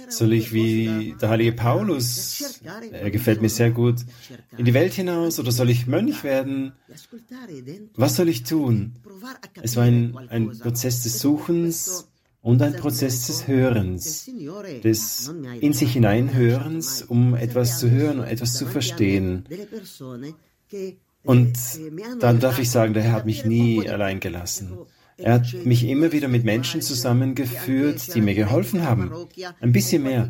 [0.07, 4.05] Soll ich wie der heilige Paulus, er gefällt mir sehr gut,
[4.57, 6.73] in die Welt hinaus oder soll ich Mönch werden?
[7.95, 8.93] Was soll ich tun?
[9.61, 12.07] Es war ein, ein Prozess des Suchens
[12.43, 14.29] und ein Prozess des Hörens,
[14.83, 19.45] des in sich hineinhörens, um etwas zu hören und etwas zu verstehen.
[21.23, 21.53] Und
[22.19, 24.77] dann darf ich sagen, der Herr hat mich nie allein gelassen.
[25.15, 29.11] Er hat mich immer wieder mit Menschen zusammengeführt, die mir geholfen haben,
[29.61, 30.29] ein bisschen mehr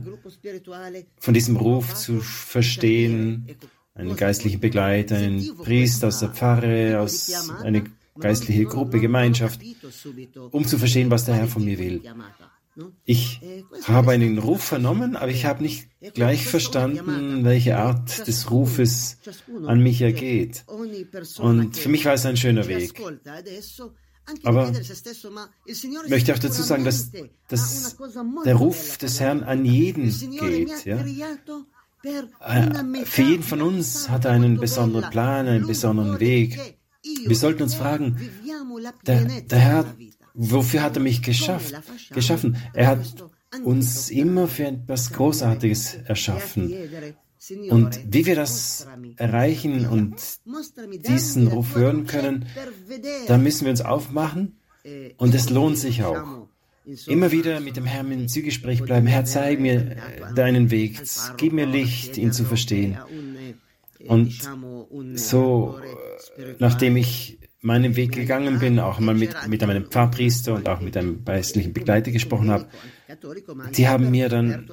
[1.17, 3.47] von diesem Ruf zu verstehen,
[3.95, 7.81] einen geistlichen Begleiter, einen Priester aus der Pfarre, aus einer
[8.19, 9.59] geistliche Gruppe, Gemeinschaft,
[10.51, 12.01] um zu verstehen, was der Herr von mir will.
[13.05, 13.39] Ich
[13.83, 19.17] habe einen Ruf vernommen, aber ich habe nicht gleich verstanden, welche Art des Rufes
[19.67, 20.65] an mich ergeht.
[21.37, 22.99] Und für mich war es ein schöner Weg.
[24.43, 24.71] Aber
[25.65, 27.11] ich möchte auch dazu sagen, dass,
[27.49, 27.97] dass
[28.45, 30.85] der Ruf des Herrn an jeden geht.
[30.85, 31.03] Ja?
[32.41, 36.77] Äh, für jeden von uns hat er einen besonderen Plan, einen besonderen Weg.
[37.03, 38.17] Wir sollten uns fragen,
[39.05, 39.95] der, der Herr,
[40.33, 41.73] wofür hat er mich geschafft,
[42.13, 42.57] geschaffen?
[42.73, 43.31] Er hat
[43.63, 46.73] uns immer für etwas Großartiges erschaffen.
[47.69, 48.87] Und wie wir das
[49.17, 50.15] erreichen und
[51.05, 52.45] diesen Ruf hören können,
[53.27, 54.57] da müssen wir uns aufmachen
[55.17, 56.47] und es lohnt sich auch.
[57.07, 59.07] Immer wieder mit dem Herrn im Zügespräch bleiben.
[59.07, 59.97] Herr, zeig mir
[60.35, 61.01] deinen Weg,
[61.37, 62.97] gib mir Licht, ihn zu verstehen.
[64.07, 64.33] Und
[65.15, 65.79] so,
[66.59, 70.97] nachdem ich meinen Weg gegangen bin, auch mal mit, mit einem Pfarrpriester und auch mit
[70.97, 72.67] einem geistlichen Begleiter gesprochen habe,
[73.75, 74.69] die haben mir dann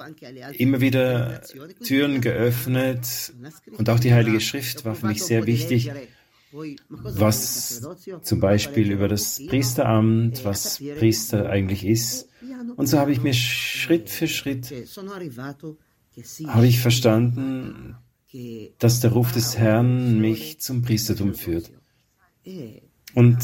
[0.55, 1.42] immer wieder
[1.85, 3.33] Türen geöffnet
[3.79, 5.90] und auch die Heilige Schrift war für mich sehr wichtig,
[6.88, 7.87] was
[8.23, 12.29] zum Beispiel über das Priesteramt, was Priester eigentlich ist.
[12.77, 14.73] Und so habe ich mir Schritt für Schritt
[16.49, 17.96] habe ich verstanden,
[18.79, 21.71] dass der Ruf des Herrn mich zum Priestertum führt.
[23.14, 23.38] Und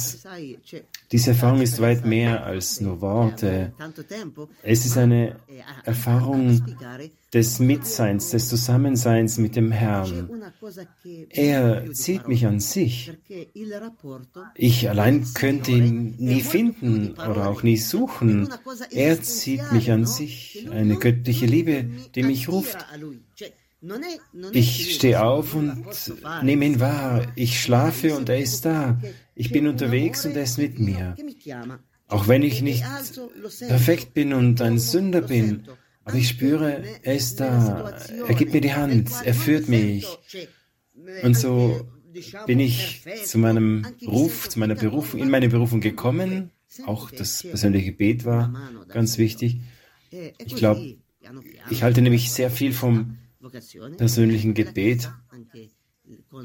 [1.10, 3.72] diese Erfahrung ist weit mehr als nur Worte.
[4.62, 5.36] Es ist eine
[5.84, 6.62] Erfahrung
[7.32, 10.30] des Mitseins, des Zusammenseins mit dem Herrn.
[11.30, 13.12] Er zieht mich an sich.
[14.54, 18.48] Ich allein könnte ihn nie finden oder auch nie suchen.
[18.90, 20.68] Er zieht mich an sich.
[20.70, 22.78] Eine göttliche Liebe, die mich ruft.
[24.52, 25.84] Ich stehe auf und
[26.42, 27.26] nehme ihn wahr.
[27.36, 29.00] Ich schlafe und er ist da.
[29.34, 31.14] Ich bin unterwegs und er ist mit mir.
[32.08, 32.84] Auch wenn ich nicht
[33.68, 35.68] perfekt bin und ein Sünder bin,
[36.04, 37.92] aber ich spüre, er ist da.
[38.28, 39.10] Er gibt mir die Hand.
[39.24, 40.06] Er führt mich.
[41.22, 41.86] Und so
[42.46, 46.50] bin ich zu meinem Ruf, zu meiner Berufung, in meine Berufung gekommen.
[46.86, 48.54] Auch das persönliche Gebet war
[48.88, 49.60] ganz wichtig.
[50.10, 50.96] Ich glaube,
[51.70, 53.18] ich halte nämlich sehr viel vom
[53.96, 55.10] persönlichen Gebet.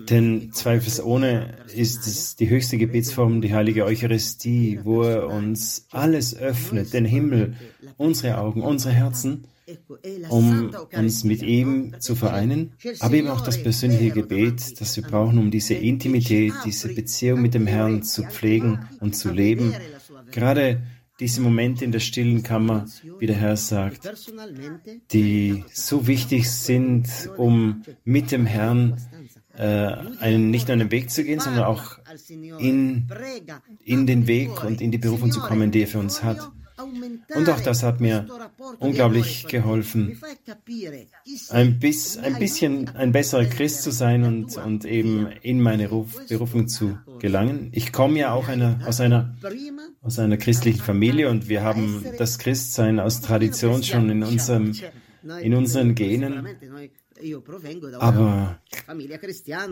[0.09, 6.93] Denn zweifelsohne ist es die höchste Gebetsform, die heilige Eucharistie, wo er uns alles öffnet,
[6.93, 7.55] den Himmel,
[7.97, 9.45] unsere Augen, unsere Herzen,
[10.29, 15.37] um uns mit ihm zu vereinen, aber eben auch das persönliche Gebet, das wir brauchen,
[15.37, 19.75] um diese Intimität, diese Beziehung mit dem Herrn zu pflegen und zu leben.
[20.31, 20.81] Gerade
[21.21, 22.85] diese Momente in der stillen Kammer,
[23.19, 24.09] wie der Herr sagt,
[25.11, 28.97] die so wichtig sind, um mit dem Herrn
[29.55, 31.99] äh, einen, nicht nur einen Weg zu gehen, sondern auch
[32.57, 33.07] in,
[33.83, 36.39] in den Weg und in die Berufung zu kommen, die er für uns hat.
[37.35, 38.27] Und auch das hat mir
[38.79, 40.19] unglaublich geholfen,
[41.49, 46.15] ein, bis, ein bisschen ein besserer Christ zu sein und, und eben in meine Ruf,
[46.27, 47.69] Berufung zu gelangen.
[47.73, 49.35] Ich komme ja auch eine, aus, einer,
[50.01, 54.73] aus einer christlichen Familie und wir haben das Christsein aus Tradition schon in, unserem,
[55.41, 56.47] in unseren Genen.
[57.99, 58.59] Aber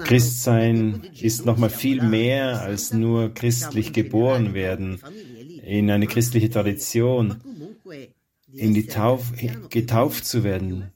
[0.04, 5.00] Christsein ist nochmal viel mehr als nur christlich geboren werden
[5.64, 7.42] in eine christliche Tradition,
[8.54, 9.32] in die Tauf,
[9.70, 10.92] getauft zu werden.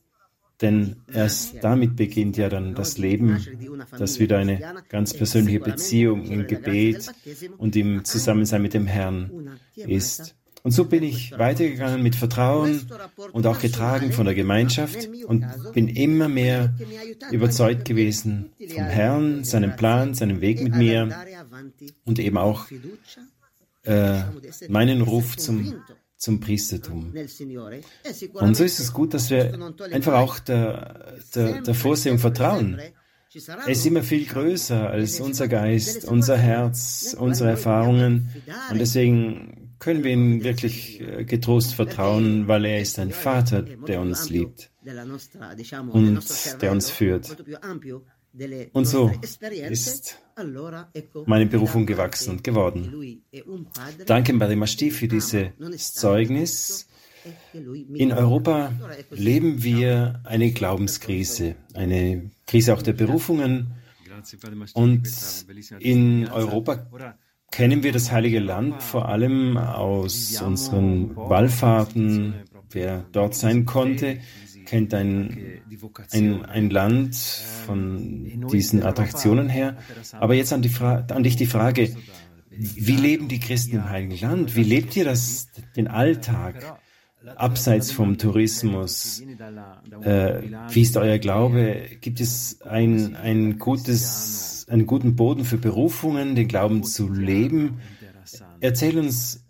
[0.61, 3.45] Denn erst damit beginnt ja dann das Leben,
[3.97, 7.11] das wieder eine ganz persönliche Beziehung im Gebet
[7.57, 10.35] und im Zusammensein mit dem Herrn ist.
[10.63, 12.87] Und so bin ich weitergegangen mit Vertrauen
[13.33, 16.73] und auch getragen von der Gemeinschaft und bin immer mehr
[17.31, 21.09] überzeugt gewesen vom Herrn, seinem Plan, seinem Weg mit mir
[22.05, 22.67] und eben auch
[23.83, 24.21] äh,
[24.69, 25.73] meinen Ruf zum,
[26.15, 27.13] zum Priestertum.
[28.33, 29.59] Und so ist es gut, dass wir
[29.91, 32.79] einfach auch der, der, der Vorsehung vertrauen.
[33.45, 38.29] Er ist immer viel größer als unser Geist, unser Herz, unsere Erfahrungen.
[38.71, 43.99] Und deswegen können wir ihm wirklich äh, getrost vertrauen, weil er ist ein Vater, der
[44.01, 44.71] uns liebt
[45.91, 47.37] und der uns führt.
[48.73, 49.11] Und so
[49.69, 50.19] ist
[51.25, 53.21] meine Berufung gewachsen und geworden.
[54.05, 56.87] Danke, Barimashti, für dieses Zeugnis.
[57.93, 58.73] In Europa
[59.11, 63.75] leben wir eine Glaubenskrise, eine Krise auch der Berufungen.
[64.73, 65.07] Und
[65.79, 66.87] in Europa
[67.53, 72.33] kennen wir das Heilige Land vor allem aus unseren Wallfahrten.
[72.71, 74.17] Wer dort sein konnte,
[74.65, 75.61] kennt ein,
[76.09, 79.77] ein, ein Land von diesen Attraktionen her.
[80.13, 81.95] Aber jetzt an, die an dich die Frage,
[82.49, 84.55] wie leben die Christen im Heiligen Land?
[84.55, 86.79] Wie lebt ihr das, den Alltag?
[87.35, 89.21] Abseits vom Tourismus,
[90.01, 91.81] äh, wie ist euer Glaube?
[92.01, 97.79] Gibt es ein, ein gutes, einen guten Boden für Berufungen, den Glauben zu leben?
[98.59, 99.45] Erzähl uns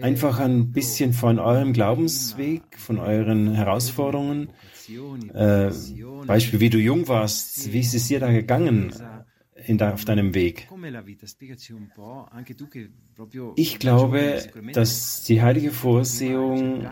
[0.00, 4.48] einfach ein bisschen von eurem Glaubensweg, von euren Herausforderungen.
[5.34, 5.70] Äh,
[6.26, 8.92] Beispiel, wie du jung warst, wie ist es dir da gegangen?
[9.66, 10.68] In, auf deinem Weg.
[13.56, 16.86] Ich glaube, dass die heilige Vorsehung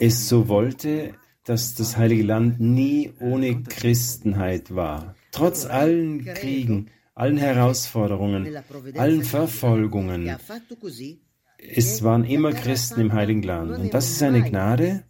[0.00, 1.14] es so wollte,
[1.44, 5.14] dass das heilige Land nie ohne Christenheit war.
[5.32, 8.56] Trotz allen Kriegen, allen Herausforderungen,
[8.96, 10.36] allen Verfolgungen.
[11.58, 13.78] Es waren immer Christen im Heiligen Land.
[13.78, 15.04] Und das ist eine Gnade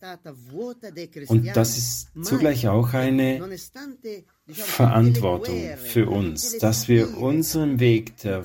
[1.27, 3.41] und das ist zugleich auch eine
[4.51, 8.45] Verantwortung für uns, dass wir unseren Weg der,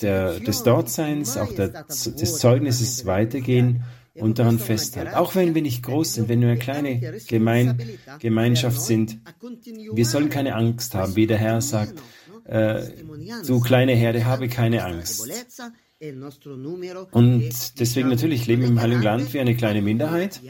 [0.00, 5.14] der, des Dortseins, auch der, des Zeugnisses weitergehen und daran festhalten.
[5.14, 7.78] Auch wenn wir nicht groß sind, wenn wir eine kleine Gemein,
[8.20, 9.18] Gemeinschaft sind,
[9.92, 11.94] wir sollen keine Angst haben, wie der Herr sagt,
[12.44, 12.82] äh,
[13.46, 15.28] du kleine Herde, habe keine Angst.
[17.12, 20.40] Und deswegen natürlich leben wir im Heiligen Land wie eine kleine Minderheit.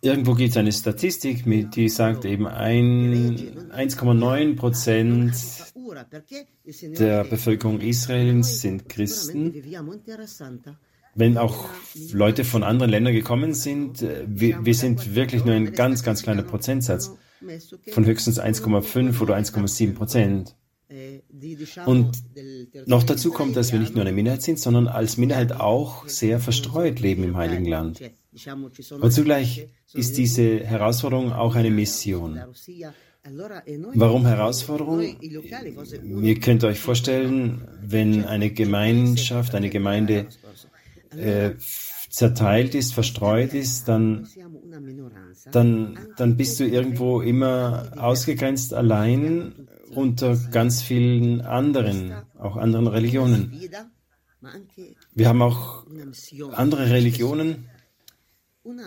[0.00, 5.34] Irgendwo gibt es eine Statistik, die sagt eben 1,9 Prozent
[6.98, 9.52] der Bevölkerung Israels sind Christen.
[11.14, 11.68] Wenn auch
[12.12, 16.22] Leute von anderen Ländern gekommen sind, äh, wir, wir sind wirklich nur ein ganz, ganz
[16.22, 17.12] kleiner Prozentsatz.
[17.92, 20.56] von höchstens 1,5 oder 1,7 Prozent.
[21.86, 22.22] Und
[22.86, 26.40] noch dazu kommt, dass wir nicht nur eine Minderheit sind, sondern als Minderheit auch sehr
[26.40, 28.00] verstreut leben im Heiligen Land.
[29.00, 32.40] Und zugleich ist diese Herausforderung auch eine Mission.
[33.94, 35.02] Warum Herausforderung?
[35.20, 40.26] Ihr könnt euch vorstellen, wenn eine Gemeinschaft, eine Gemeinde
[41.16, 41.52] äh,
[42.08, 44.28] zerteilt ist, verstreut ist, dann,
[45.50, 53.52] dann, dann bist du irgendwo immer ausgegrenzt allein unter ganz vielen anderen, auch anderen Religionen.
[55.14, 55.86] Wir haben auch
[56.52, 57.68] andere Religionen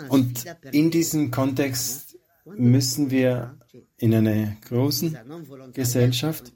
[0.10, 3.59] und in diesem Kontext müssen wir
[3.98, 5.16] in einer großen
[5.74, 6.52] Gesellschaft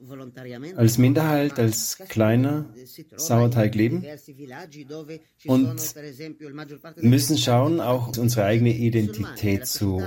[0.75, 2.73] als Minderheit, als kleiner
[3.15, 4.03] Sauerteig leben
[5.45, 5.95] und
[7.01, 10.01] müssen schauen, auch unsere eigene Identität zu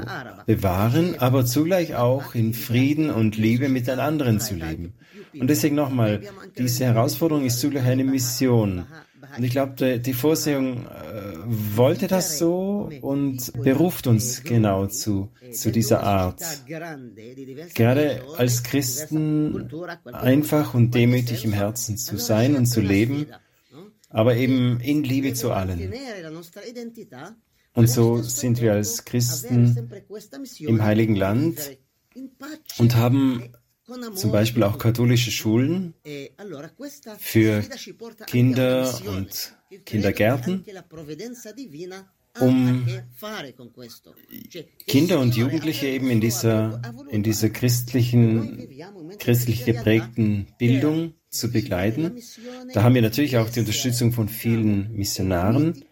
[0.46, 4.94] bewahren, aber zugleich auch in Frieden und Liebe mit den anderen zu leben.
[5.38, 6.22] Und deswegen nochmal,
[6.58, 8.86] diese Herausforderung ist zugleich eine Mission.
[9.36, 11.32] Und ich glaube, die Vorsehung äh,
[11.76, 16.42] wollte das so und beruft uns genau zu, zu dieser Art.
[17.74, 19.70] Gerade als Christen
[20.12, 23.26] einfach und demütig im Herzen zu sein und zu leben,
[24.08, 25.92] aber eben in Liebe zu allen.
[27.74, 29.90] Und so sind wir als Christen
[30.60, 31.76] im Heiligen Land
[32.78, 33.52] und haben
[34.14, 35.94] zum Beispiel auch katholische Schulen
[37.18, 37.62] für
[38.26, 40.64] Kinder und Kindergärten,
[42.40, 42.86] um
[44.86, 48.68] Kinder und Jugendliche eben in dieser, in dieser christlichen,
[49.18, 52.20] christlich geprägten Bildung zu begleiten.
[52.72, 55.84] Da haben wir natürlich auch die Unterstützung von vielen Missionaren,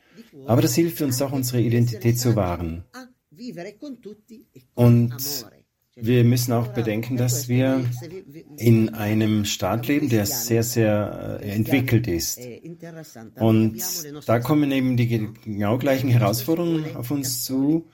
[0.47, 2.85] aber das hilft uns auch, unsere Identität zu wahren.
[4.75, 5.15] Und
[5.97, 7.85] wir müssen auch bedenken, dass wir
[8.57, 12.41] in einem Staat leben, der sehr, sehr äh, entwickelt ist.
[13.37, 13.81] Und
[14.27, 15.07] da kommen eben die
[15.45, 17.87] genau gleichen Herausforderungen auf uns zu,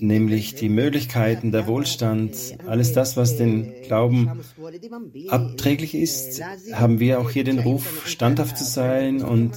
[0.00, 2.36] nämlich die Möglichkeiten, der Wohlstand,
[2.66, 4.40] alles das, was den Glauben
[5.28, 9.50] abträglich ist, haben wir auch hier den Ruf, standhaft zu sein und,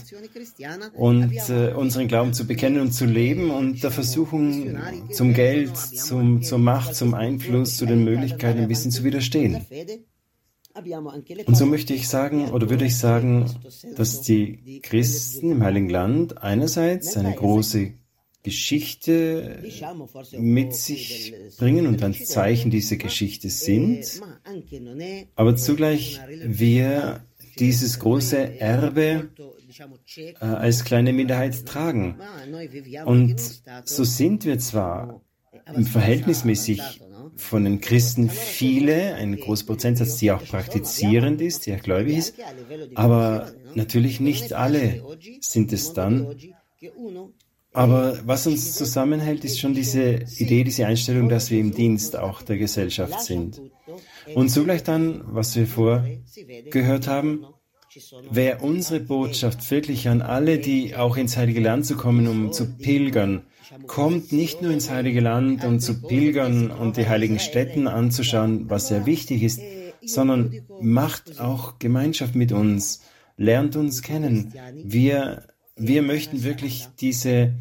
[0.96, 4.76] und äh, unseren Glauben zu bekennen und zu leben und der Versuchung
[5.12, 9.66] zum Geld, zum, zur Macht, zum Einfluss, zu den Möglichkeiten ein bisschen zu widerstehen.
[11.46, 13.50] Und so möchte ich sagen, oder würde ich sagen,
[13.96, 17.94] dass die Christen im Heiligen Land einerseits eine große
[18.44, 19.64] Geschichte
[20.38, 24.22] mit sich bringen und ein Zeichen dieser Geschichte sind,
[25.36, 27.26] aber zugleich wir
[27.58, 29.30] dieses große Erbe
[30.18, 32.20] äh, als kleine Minderheit tragen.
[33.06, 33.40] Und
[33.86, 35.22] so sind wir zwar
[35.66, 37.02] verhältnismäßig
[37.36, 42.36] von den Christen viele, ein großer Prozentsatz, die auch praktizierend ist, die auch gläubig ist,
[42.96, 45.04] aber natürlich nicht alle
[45.42, 46.36] sind es dann.
[47.74, 52.42] Aber was uns zusammenhält, ist schon diese Idee, diese Einstellung, dass wir im Dienst auch
[52.42, 53.62] der Gesellschaft sind.
[54.34, 57.46] Und zugleich dann, was wir vorgehört haben,
[58.30, 62.78] wäre unsere Botschaft wirklich an alle, die auch ins Heilige Land zu kommen, um zu
[62.78, 63.46] pilgern,
[63.88, 68.88] kommt nicht nur ins Heilige Land, um zu pilgern und die heiligen Städten anzuschauen, was
[68.88, 69.62] sehr wichtig ist,
[70.06, 73.02] sondern macht auch Gemeinschaft mit uns,
[73.38, 74.54] lernt uns kennen.
[74.84, 77.54] Wir, wir möchten wirklich diese,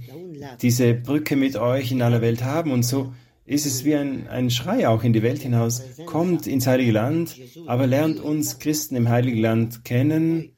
[0.61, 3.13] diese Brücke mit euch in aller Welt haben und so
[3.47, 5.83] ist es wie ein, ein Schrei auch in die Welt hinaus.
[6.07, 7.37] Kommt ins Heilige Land,
[7.67, 10.57] aber lernt uns Christen im Heiligen Land kennen,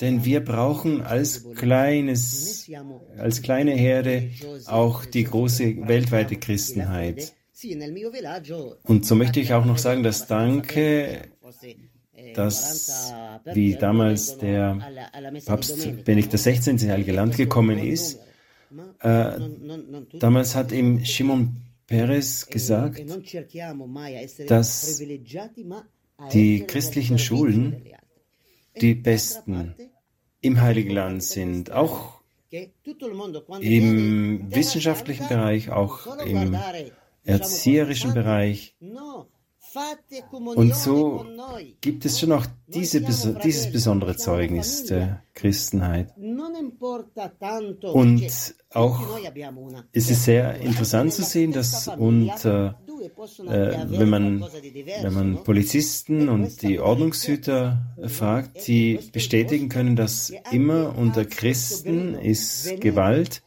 [0.00, 2.70] denn wir brauchen als kleines,
[3.16, 4.30] als kleine Herde
[4.66, 7.34] auch die große weltweite Christenheit.
[8.84, 11.22] Und so möchte ich auch noch sagen, dass Danke,
[12.34, 13.12] dass
[13.52, 14.78] wie damals der
[15.44, 16.70] Papst Benedikt XVI.
[16.70, 18.20] ins Heilige Land gekommen ist,
[19.00, 19.32] äh,
[20.20, 23.02] damals hat ihm Shimon Peres gesagt,
[24.46, 25.02] dass
[26.32, 27.82] die christlichen Schulen
[28.78, 29.74] die besten
[30.42, 32.20] im Heiligen Land sind, auch
[33.60, 36.56] im wissenschaftlichen Bereich, auch im
[37.24, 38.76] erzieherischen Bereich.
[40.54, 41.26] Und so
[41.80, 46.12] gibt es schon auch diese, dieses besondere Zeugnis der Christenheit.
[46.16, 46.72] Und
[48.74, 49.18] auch
[49.92, 52.80] ist es sehr interessant zu sehen, dass unter,
[53.46, 54.44] äh, wenn, man,
[55.02, 62.80] wenn man Polizisten und die Ordnungshüter fragt, die bestätigen können, dass immer unter Christen ist
[62.80, 63.42] Gewalt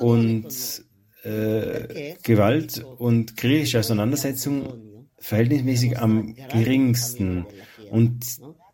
[0.00, 0.84] und
[1.22, 4.93] äh, Gewalt und kriegerische Auseinandersetzung
[5.24, 7.46] verhältnismäßig am geringsten.
[7.90, 8.24] Und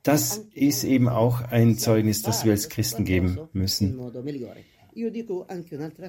[0.02, 3.98] das ist eben auch ein Zeugnis, das wir als Christen geben müssen.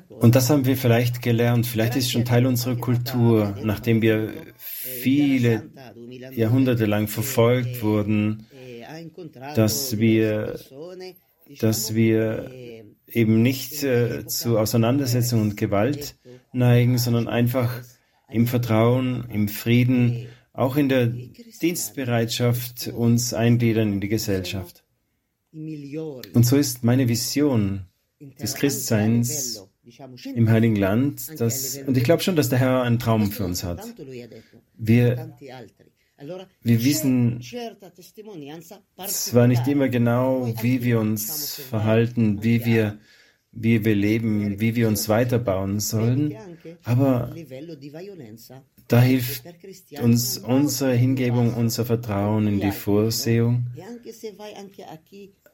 [0.10, 4.34] Und das haben wir vielleicht gelernt, vielleicht ist es schon Teil unserer Kultur, nachdem wir
[4.58, 5.70] viele
[6.34, 8.48] Jahrhunderte lang verfolgt wurden,
[9.56, 10.60] dass wir,
[11.60, 12.50] dass wir
[13.08, 16.16] eben nicht äh, zu Auseinandersetzung und Gewalt
[16.54, 17.84] neigen, sondern einfach
[18.32, 21.08] im Vertrauen, im Frieden, auch in der
[21.62, 24.84] Dienstbereitschaft uns eingliedern in die Gesellschaft.
[25.54, 27.86] Und so ist meine Vision
[28.20, 29.68] des Christseins
[30.36, 33.64] im Heiligen Land, dass, und ich glaube schon, dass der Herr einen Traum für uns
[33.64, 33.84] hat.
[34.78, 35.36] Wir,
[36.62, 37.42] wir wissen
[39.08, 43.00] zwar nicht immer genau, wie wir uns verhalten, wie wir
[43.52, 46.36] wie wir leben, wie wir uns weiterbauen sollen,
[46.84, 47.34] aber
[48.88, 49.44] da hilft
[50.02, 53.68] uns unsere Hingebung, unser Vertrauen in die Vorsehung.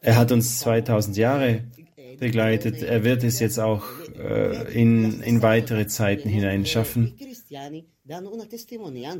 [0.01, 1.63] Er hat uns 2000 Jahre
[2.19, 2.81] begleitet.
[2.81, 3.83] Er wird es jetzt auch
[4.17, 7.15] äh, in, in weitere Zeiten hineinschaffen.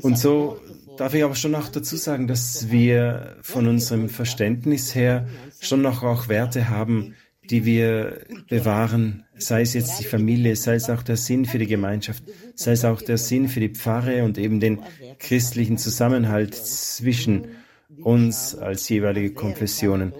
[0.02, 0.60] Und so
[0.96, 5.28] darf ich aber schon auch dazu sagen, dass wir von unserem Verständnis her
[5.60, 7.14] schon noch auch Werte haben,
[7.50, 11.66] die wir bewahren, sei es jetzt die Familie, sei es auch der Sinn für die
[11.66, 12.22] Gemeinschaft,
[12.54, 14.80] sei es auch der Sinn für die Pfarre und eben den
[15.18, 17.48] christlichen Zusammenhalt zwischen
[18.02, 20.12] uns als jeweilige Konfessionen.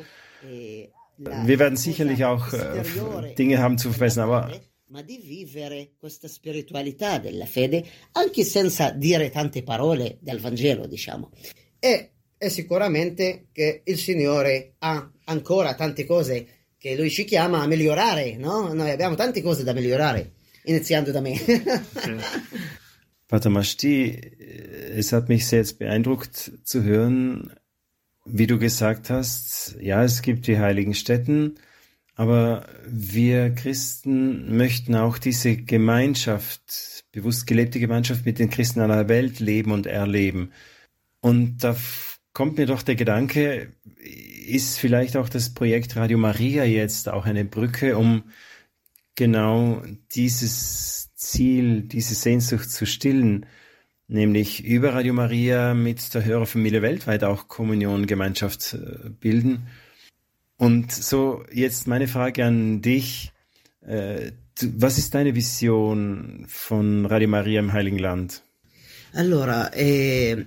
[1.18, 4.52] Wir werden sicherlich auch äh, Dinge haben zu verbessern, aber
[4.90, 11.30] ma di vivere questa spiritualità della fede anche senza dire tante parole del Vangelo, diciamo.
[11.78, 17.66] E è sicuramente che il Signore ha ancora tante cose che lui ci chiama a
[17.66, 18.72] migliorare, no?
[18.72, 20.32] Noi abbiamo tante cose da migliorare,
[20.64, 21.34] iniziando da me.
[23.26, 24.18] Pater Mashti
[24.94, 27.52] es hat mich sehr beeindruckt zu hören,
[28.24, 31.58] wie du gesagt hast, ja, es gibt die heiligen Stätten,
[32.14, 39.40] aber wir Christen möchten auch diese Gemeinschaft, bewusst gelebte Gemeinschaft mit den Christen aller Welt
[39.40, 40.52] leben und erleben.
[41.20, 41.76] Und da
[42.32, 43.72] kommt mir doch der Gedanke,
[44.48, 48.24] ist vielleicht auch das Projekt Radio Maria jetzt auch eine Brücke, um
[49.14, 49.82] genau
[50.14, 53.46] dieses Ziel, diese Sehnsucht zu stillen,
[54.06, 59.66] nämlich über Radio Maria mit der Hörerfamilie weltweit auch Kommunion, Gemeinschaft äh, bilden.
[60.56, 63.32] Und so jetzt meine Frage an dich.
[63.82, 68.42] Äh, was ist deine Vision von Radio Maria im Heiligen Land?
[69.12, 70.46] Allora, eh,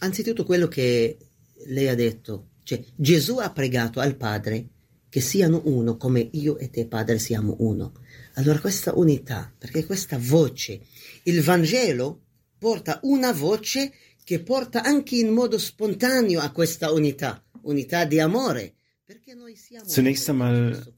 [0.00, 1.18] anzitutto quello che
[1.66, 4.68] lei ha detto, cioè Gesù ha pregato al Padre
[5.08, 7.94] che siano uno come io e te Padre siamo uno.
[8.34, 10.80] Allora questa unità, perché questa voce,
[11.24, 12.20] il Vangelo
[12.56, 13.92] porta una voce
[14.22, 18.74] che porta anche in modo spontaneo a questa unità, unità di amore.
[19.86, 20.94] Zunächst einmal,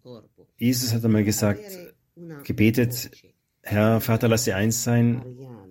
[0.56, 1.94] Jesus hat einmal gesagt,
[2.42, 3.10] gebetet,
[3.62, 5.22] Herr, Vater, lass sie eins sein,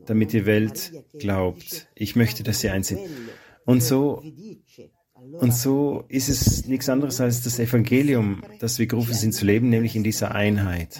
[0.07, 1.87] damit die Welt glaubt.
[1.93, 3.07] Ich möchte, dass sie eins sind.
[3.65, 4.23] Und so,
[5.33, 9.69] und so ist es nichts anderes als das Evangelium, das wir gerufen sind zu leben,
[9.69, 10.99] nämlich in dieser Einheit.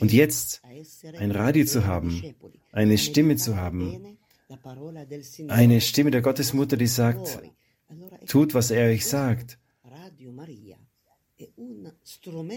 [0.00, 0.62] Und jetzt
[1.18, 2.22] ein Radio zu haben,
[2.72, 4.18] eine Stimme zu haben,
[5.48, 7.40] eine Stimme der Gottesmutter, die sagt,
[8.26, 9.58] tut, was er euch sagt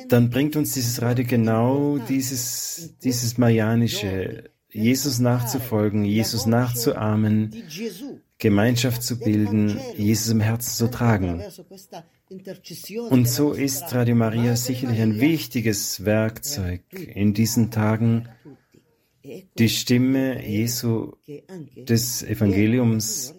[0.07, 7.53] dann bringt uns dieses Radio genau dieses, dieses Marianische, Jesus nachzufolgen, Jesus nachzuahmen,
[8.41, 11.43] Gemeinschaft zu bilden, Jesus im Herzen zu tragen.
[13.09, 18.27] Und so ist Radio Maria sicherlich ein wichtiges Werkzeug in diesen Tagen,
[19.59, 21.13] die Stimme Jesu
[21.75, 23.35] des Evangeliums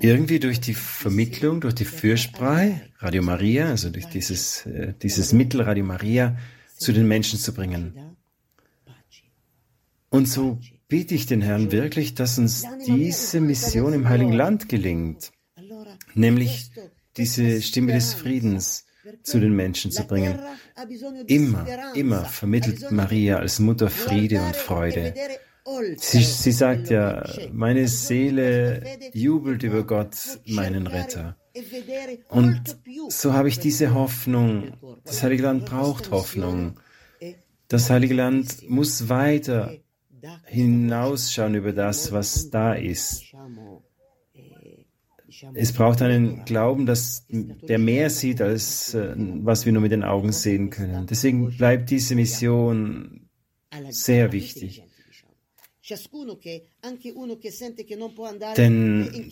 [0.00, 5.62] irgendwie durch die Vermittlung, durch die Fürsprache, Radio Maria, also durch dieses, äh, dieses Mittel
[5.62, 6.36] Radio Maria,
[6.76, 8.16] zu den Menschen zu bringen.
[10.10, 15.30] Und so bitte ich den Herrn wirklich, dass uns diese Mission im Heiligen Land gelingt,
[16.14, 16.70] nämlich
[17.16, 18.86] diese Stimme des Friedens
[19.22, 20.38] zu den Menschen zu bringen.
[21.26, 25.14] Immer, immer vermittelt Maria als Mutter Friede und Freude.
[25.98, 28.82] Sie, sie sagt ja, meine Seele
[29.12, 30.16] jubelt über Gott,
[30.46, 31.36] meinen Retter.
[32.28, 32.78] Und
[33.08, 34.72] so habe ich diese Hoffnung.
[35.04, 36.80] Das Heilige Land braucht Hoffnung.
[37.68, 39.74] Das Heilige Land muss weiter
[40.46, 43.24] hinausschauen über das, was da ist.
[45.54, 50.02] Es braucht einen Glauben, dass der mehr sieht, als äh, was wir nur mit den
[50.02, 51.06] Augen sehen können.
[51.06, 53.28] Deswegen bleibt diese Mission
[53.90, 54.82] sehr wichtig.
[58.56, 59.30] Denn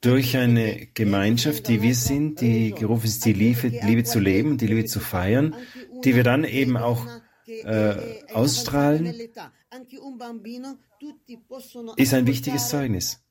[0.00, 4.66] durch eine Gemeinschaft, die wir sind, die gerufen ist, die Liebe, Liebe zu leben, die
[4.66, 5.54] Liebe zu feiern,
[6.04, 7.04] die wir dann eben auch
[7.46, 7.94] äh,
[8.32, 9.14] ausstrahlen,
[11.96, 13.22] ist ein wichtiges Zeugnis.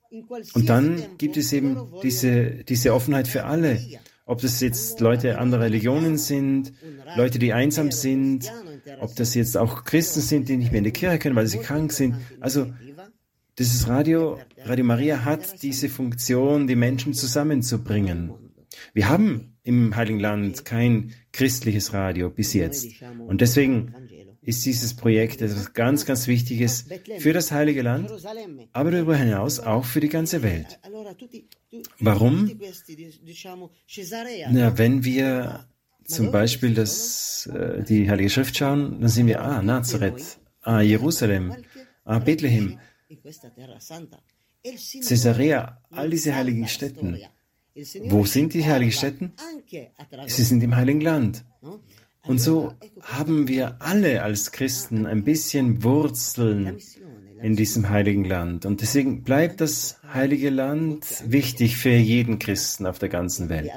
[0.54, 3.80] Und dann gibt es eben diese, diese Offenheit für alle.
[4.26, 6.74] Ob das jetzt Leute anderer Religionen sind,
[7.16, 8.52] Leute, die einsam sind,
[9.00, 11.60] ob das jetzt auch Christen sind, die nicht mehr in die Kirche können, weil sie
[11.60, 12.16] krank sind.
[12.40, 12.74] Also
[13.58, 18.34] dieses Radio, Radio Maria hat diese Funktion, die Menschen zusammenzubringen.
[18.94, 22.88] Wir haben im Heiligen Land kein christliches Radio bis jetzt.
[23.28, 23.94] Und deswegen
[24.48, 26.86] ist dieses Projekt etwas ganz, ganz Wichtiges
[27.20, 28.10] für das Heilige Land,
[28.72, 30.80] aber darüber hinaus auch für die ganze Welt.
[32.00, 32.50] Warum?
[34.52, 35.68] Na, wenn wir
[36.06, 41.54] zum Beispiel das, äh, die Heilige Schrift schauen, dann sehen wir, ah, Nazareth, ah, Jerusalem,
[42.06, 42.80] ah, Bethlehem,
[45.08, 47.20] Caesarea, all diese heiligen Städten.
[48.06, 49.34] Wo sind die heiligen Städten?
[50.28, 51.44] Sie sind im Heiligen Land.
[52.28, 56.78] Und so haben wir alle als Christen ein bisschen Wurzeln
[57.42, 58.66] in diesem heiligen Land.
[58.66, 63.72] Und deswegen bleibt das heilige Land wichtig für jeden Christen auf der ganzen Welt.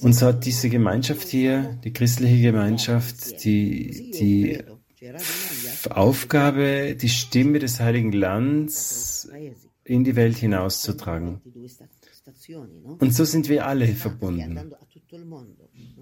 [0.00, 4.58] Und so hat diese Gemeinschaft hier, die christliche Gemeinschaft, die, die
[5.90, 9.28] Aufgabe, die Stimme des heiligen Lands
[9.84, 11.40] in die Welt hinauszutragen.
[12.98, 14.72] Und so sind wir alle verbunden.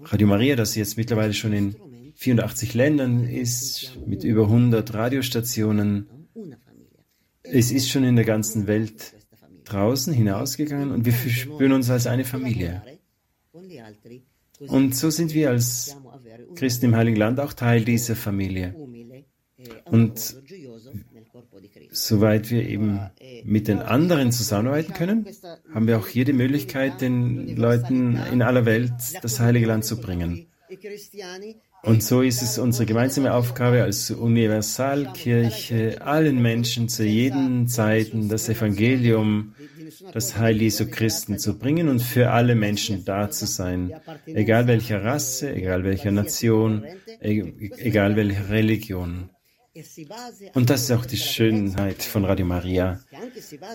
[0.05, 1.75] Radio Maria, das jetzt mittlerweile schon in
[2.15, 6.07] 84 Ländern ist, mit über 100 Radiostationen.
[7.43, 9.13] Es ist schon in der ganzen Welt
[9.65, 12.83] draußen hinausgegangen und wir spüren uns als eine Familie.
[14.67, 15.97] Und so sind wir als
[16.55, 18.75] Christen im Heiligen Land auch Teil dieser Familie.
[19.85, 20.40] Und
[21.91, 23.01] soweit wir eben
[23.43, 25.27] mit den anderen zusammenarbeiten können,
[25.73, 29.99] haben wir auch hier die Möglichkeit, den Leuten in aller Welt das Heilige Land zu
[29.99, 30.47] bringen.
[31.83, 38.47] Und so ist es unsere gemeinsame Aufgabe als Universalkirche, allen Menschen zu jeden Zeiten das
[38.47, 39.55] Evangelium,
[40.13, 43.91] das Heil Jesu Christen zu bringen und für alle Menschen da zu sein,
[44.27, 46.85] egal welcher Rasse, egal welcher Nation,
[47.19, 49.29] egal welcher Religion.
[50.53, 52.99] Und das ist auch die Schönheit von Radio Maria.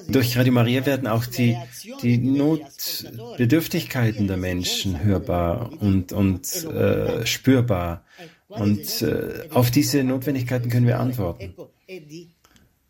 [0.08, 1.56] Durch Radio Maria werden auch die,
[2.02, 8.04] die Notbedürftigkeiten der Menschen hörbar und, und äh, spürbar.
[8.48, 11.54] Und äh, auf diese Notwendigkeiten können wir antworten.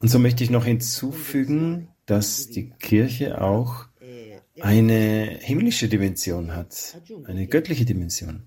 [0.00, 3.86] Und so möchte ich noch hinzufügen, dass die Kirche auch
[4.60, 8.42] eine himmlische Dimension hat, eine göttliche Dimension.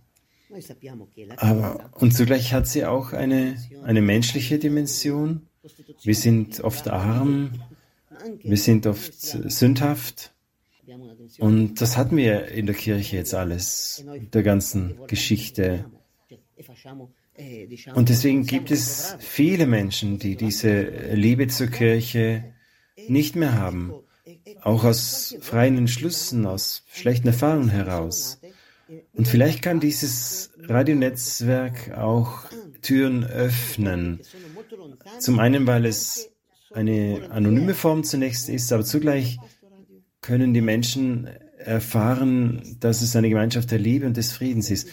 [1.38, 5.48] Aber, und zugleich hat sie auch eine, eine menschliche Dimension.
[6.04, 7.62] Wir sind oft arm,
[8.42, 10.34] wir sind oft sündhaft.
[11.38, 15.86] Und das hatten wir in der Kirche jetzt alles, der ganzen Geschichte.
[17.96, 20.82] Und deswegen gibt es viele Menschen, die diese
[21.14, 22.54] Liebe zur Kirche
[23.08, 23.94] nicht mehr haben,
[24.62, 28.39] auch aus freien Entschlüssen, aus schlechten Erfahrungen heraus.
[29.14, 32.46] Und vielleicht kann dieses Radionetzwerk auch
[32.82, 34.20] Türen öffnen.
[35.20, 36.32] Zum einen, weil es
[36.72, 39.38] eine anonyme Form zunächst ist, aber zugleich
[40.22, 44.88] können die Menschen erfahren, dass es eine Gemeinschaft der Liebe und des Friedens ist.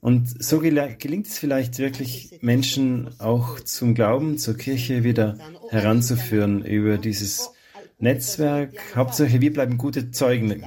[0.00, 5.38] Und so gelingt es vielleicht wirklich, Menschen auch zum Glauben, zur Kirche wieder
[5.70, 7.50] heranzuführen über dieses
[7.98, 8.96] Netzwerk.
[8.96, 10.64] Hauptsache, wir bleiben gute Zeugen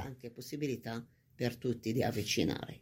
[1.34, 2.80] per tutti di avvicinare.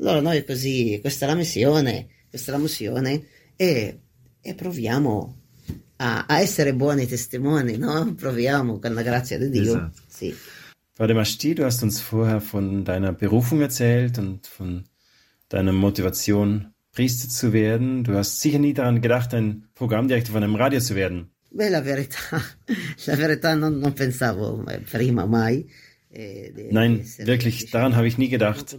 [0.00, 3.26] Allora noi così, questa è la missione, questa è la missione
[3.56, 4.00] e,
[4.40, 5.38] e proviamo
[5.96, 8.14] a, a, essere buoni testimoni, no?
[8.14, 9.62] Proviamo con la grazia di Dio.
[9.62, 10.02] Esatto.
[10.08, 10.34] Sì.
[10.96, 14.84] Padre Masti, du hast uns vorher von deiner Berufung erzählt und von
[15.48, 18.04] deiner Motivation, Priester zu werden.
[18.04, 21.30] Du hast sicher nie daran gedacht, ein Programmdirektor von einem Radio zu werden.
[21.50, 22.40] Beh, la verità,
[23.06, 25.68] la verità non, non pensavo prima mai.
[26.70, 28.76] Nein, wirklich, daran habe ich nie gedacht.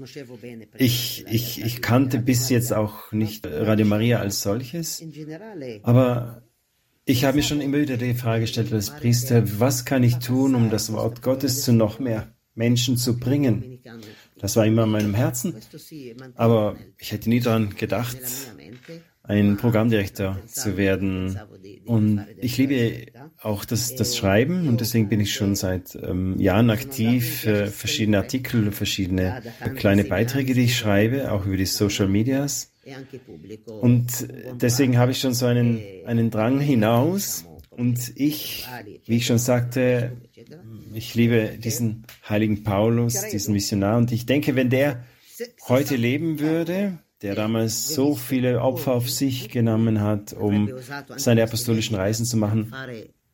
[0.77, 5.03] Ich, ich, ich kannte bis jetzt auch nicht Radio Maria als solches,
[5.83, 6.43] aber
[7.03, 10.55] ich habe mir schon immer wieder die Frage gestellt als Priester, was kann ich tun,
[10.55, 13.79] um das Wort Gottes zu noch mehr Menschen zu bringen?
[14.38, 15.55] Das war immer in meinem Herzen,
[16.36, 18.17] aber ich hätte nie daran gedacht,
[19.23, 21.39] ein Programmdirektor zu werden.
[21.86, 23.07] Und ich liebe
[23.41, 28.17] auch das, das Schreiben und deswegen bin ich schon seit ähm, Jahren aktiv für verschiedene
[28.17, 29.41] Artikel, verschiedene
[29.75, 32.71] kleine Beiträge, die ich schreibe, auch über die Social Medias.
[33.65, 34.27] Und
[34.61, 37.45] deswegen habe ich schon so einen, einen Drang hinaus.
[37.78, 38.65] Und ich,
[39.05, 40.13] wie ich schon sagte,
[40.93, 43.97] ich liebe diesen heiligen Paulus, diesen Missionar.
[43.97, 45.03] Und ich denke, wenn der
[45.67, 50.69] heute leben würde, der damals so viele Opfer auf sich genommen hat, um
[51.17, 52.73] seine apostolischen Reisen zu machen,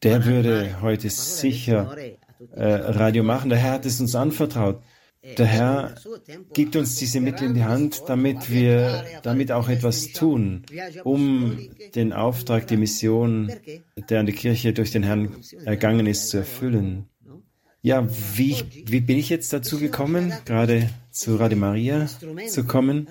[0.01, 1.95] der würde heute sicher
[2.55, 3.49] äh, Radio machen.
[3.49, 4.81] Der Herr hat es uns anvertraut.
[5.23, 5.95] Der Herr
[6.53, 10.63] gibt uns diese Mittel in die Hand, damit wir damit auch etwas tun,
[11.03, 11.59] um
[11.93, 13.51] den Auftrag, die Mission,
[14.09, 17.05] der an die Kirche durch den Herrn ergangen ist, zu erfüllen.
[17.83, 22.07] Ja, wie, wie bin ich jetzt dazu gekommen, gerade zu Radio Maria
[22.47, 23.07] zu kommen?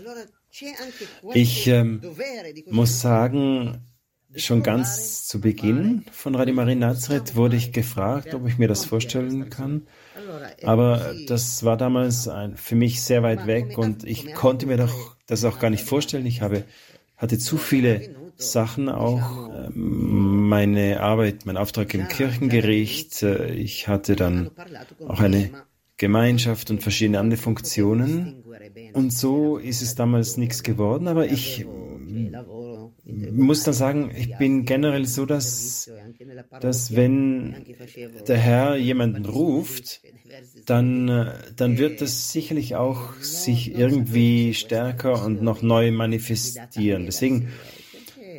[1.33, 2.01] Ich ähm,
[2.71, 3.85] muss sagen,
[4.35, 8.85] schon ganz zu Beginn von Radio Maria Nazareth wurde ich gefragt, ob ich mir das
[8.85, 9.87] vorstellen kann.
[10.63, 15.17] Aber das war damals ein, für mich sehr weit weg und ich konnte mir doch
[15.27, 16.27] das auch gar nicht vorstellen.
[16.27, 16.65] Ich habe,
[17.17, 19.51] hatte zu viele Sachen auch.
[19.69, 23.23] Ähm, meine Arbeit, mein Auftrag im Kirchengericht.
[23.23, 24.51] Äh, ich hatte dann
[25.07, 25.51] auch eine
[25.97, 28.43] Gemeinschaft und verschiedene andere Funktionen.
[28.95, 31.67] Und so ist es damals nichts geworden, aber ich
[33.05, 35.91] muss dann sagen, ich bin generell so, dass,
[36.61, 37.65] dass wenn
[38.27, 40.03] der Herr jemanden ruft,
[40.67, 47.07] dann, dann wird das sicherlich auch sich irgendwie stärker und noch neu manifestieren.
[47.07, 47.49] Deswegen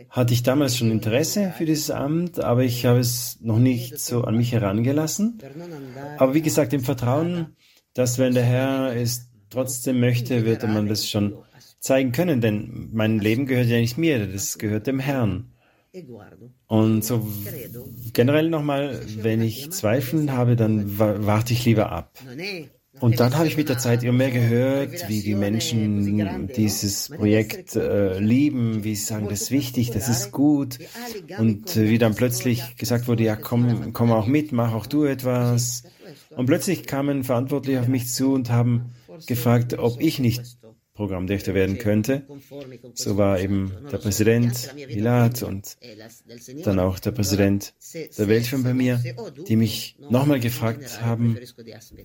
[0.09, 4.23] hatte ich damals schon Interesse für dieses Amt, aber ich habe es noch nicht so
[4.23, 5.39] an mich herangelassen.
[6.17, 7.55] Aber wie gesagt, im Vertrauen,
[7.93, 11.35] dass wenn der Herr es trotzdem möchte, wird man das schon
[11.81, 15.51] zeigen können, denn mein Leben gehört ja nicht mir, das gehört dem Herrn.
[16.67, 17.27] Und so
[18.13, 22.17] generell nochmal, wenn ich Zweifeln habe, dann warte ich lieber ab.
[22.99, 27.75] Und dann habe ich mit der Zeit immer mehr gehört, wie die Menschen dieses Projekt
[27.75, 30.77] äh, lieben, wie sie sagen, das ist wichtig, das ist gut.
[31.37, 35.05] Und äh, wie dann plötzlich gesagt wurde, ja, komm, komm auch mit, mach auch du
[35.05, 35.83] etwas.
[36.35, 38.93] Und plötzlich kamen Verantwortliche auf mich zu und haben
[39.25, 40.57] gefragt, ob ich nicht
[41.01, 42.21] Programmdirektor werden könnte.
[42.93, 45.77] So war eben der Präsident Milat und
[46.63, 47.73] dann auch der Präsident
[48.17, 49.03] der Weltfirma bei mir,
[49.47, 51.39] die mich nochmal gefragt haben,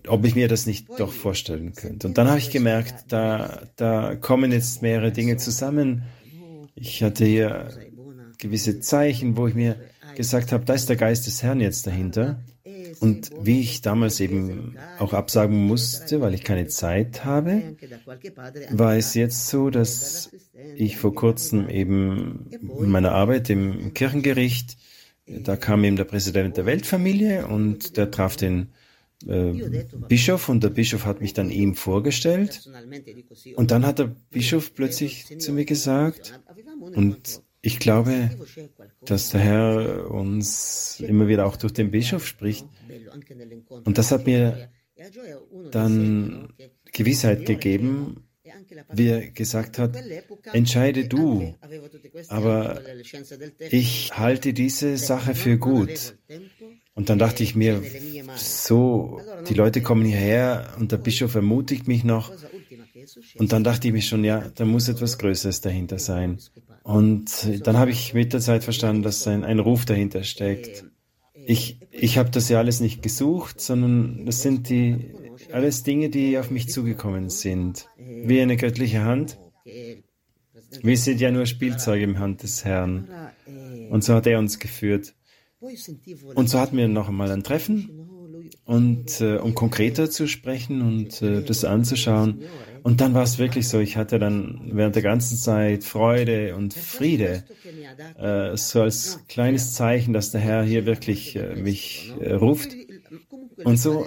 [0.07, 2.07] ob ich mir das nicht doch vorstellen könnte.
[2.07, 6.05] Und dann habe ich gemerkt, da, da kommen jetzt mehrere Dinge zusammen.
[6.74, 7.68] Ich hatte hier
[8.38, 9.76] gewisse Zeichen, wo ich mir
[10.16, 12.40] gesagt habe, da ist der Geist des Herrn jetzt dahinter.
[13.01, 17.76] Und wie ich damals eben auch absagen musste, weil ich keine Zeit habe,
[18.70, 20.30] war es jetzt so, dass
[20.76, 24.76] ich vor kurzem eben in meiner Arbeit im Kirchengericht,
[25.26, 28.68] da kam eben der Präsident der Weltfamilie und der traf den
[29.26, 32.68] äh, Bischof und der Bischof hat mich dann ihm vorgestellt.
[33.57, 36.38] Und dann hat der Bischof plötzlich zu mir gesagt,
[36.94, 38.31] und ich glaube,
[39.05, 42.64] dass der Herr uns immer wieder auch durch den Bischof spricht.
[43.85, 44.71] Und das hat mir
[45.73, 46.53] dann
[46.93, 48.23] Gewissheit gegeben,
[48.93, 49.97] wie er gesagt hat,
[50.53, 51.55] entscheide du,
[52.29, 52.81] aber
[53.71, 56.17] ich halte diese Sache für gut.
[56.95, 57.83] Und dann dachte ich mir,
[58.37, 62.33] so, die Leute kommen hierher und der Bischof ermutigt mich noch.
[63.35, 66.39] Und dann dachte ich mir schon, ja, da muss etwas Größeres dahinter sein.
[66.87, 70.84] Und dann habe ich mit der Zeit verstanden, dass ein, ein Ruf dahinter steckt.
[71.34, 75.12] Ich, ich habe das ja alles nicht gesucht, sondern das sind die
[75.51, 77.89] alles Dinge, die auf mich zugekommen sind.
[77.99, 79.37] Wie eine göttliche Hand.
[80.80, 83.09] Wir sind ja nur Spielzeuge im Hand des Herrn.
[83.91, 85.16] Und so hat er uns geführt.
[85.59, 87.91] Und so hatten wir noch einmal ein Treffen
[88.64, 92.45] und äh, um konkreter zu sprechen und äh, das anzuschauen.
[92.87, 96.72] Und dann war es wirklich so, ich hatte dann während der ganzen Zeit Freude und
[96.72, 97.43] Friede,
[98.16, 102.76] äh, so als kleines Zeichen, dass der Herr hier wirklich äh, mich äh, ruft.
[103.64, 104.07] Und so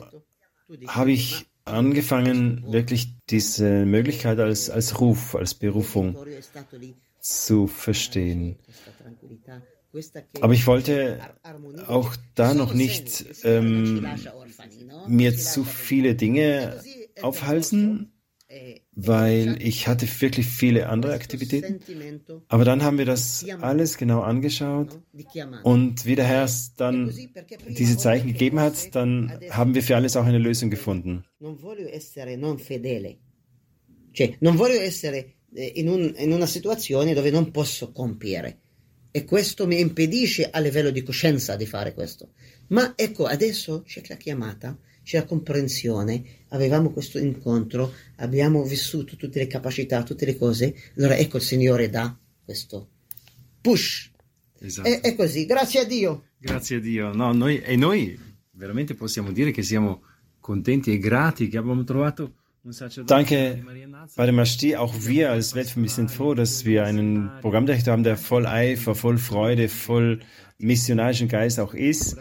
[0.88, 6.18] habe ich angefangen, wirklich diese Möglichkeit als, als Ruf, als Berufung
[7.20, 8.60] zu verstehen.
[10.40, 11.20] Aber ich wollte
[11.88, 14.08] auch da noch nicht ähm,
[15.06, 16.82] mir zu viele Dinge
[17.22, 18.14] aufhalsen,
[18.96, 21.80] weil ich hatte wirklich viele andere Aktivitäten.
[22.48, 25.00] Aber dann haben wir das alles genau angeschaut
[25.64, 27.14] und wie der Herr es dann
[27.68, 31.24] diese Zeichen gegeben hat, dann haben wir für alles auch eine Lösung gefunden.
[34.40, 38.58] Non voglio essere eh, in, un, in una situazione dove non posso compiere.
[39.12, 42.34] E questo mi impedisce a livello di coscienza di fare questo.
[42.68, 44.78] Ma ecco, adesso c'è la chiamata,
[45.10, 51.18] c'è la comprensione, avevamo questo incontro, abbiamo vissuto tutte le capacità, tutte le cose, allora
[51.18, 52.90] ecco il Signore dà questo
[53.60, 54.12] push.
[54.60, 54.88] Esatto.
[54.88, 56.26] È, è così, grazie a Dio.
[56.38, 57.12] Grazie a Dio.
[57.12, 58.20] No, noi, e noi
[58.52, 60.04] veramente possiamo dire che siamo
[60.40, 62.36] contenti e grati che abbiamo trovato
[63.06, 63.64] Danke,
[64.16, 64.76] Padre Masti.
[64.76, 69.18] Auch wir als Weltfamilie sind froh, dass wir einen Programmdirektor haben, der voll Eifer, voll
[69.18, 70.20] Freude, voll
[70.60, 72.18] missionarischen Geist auch ist.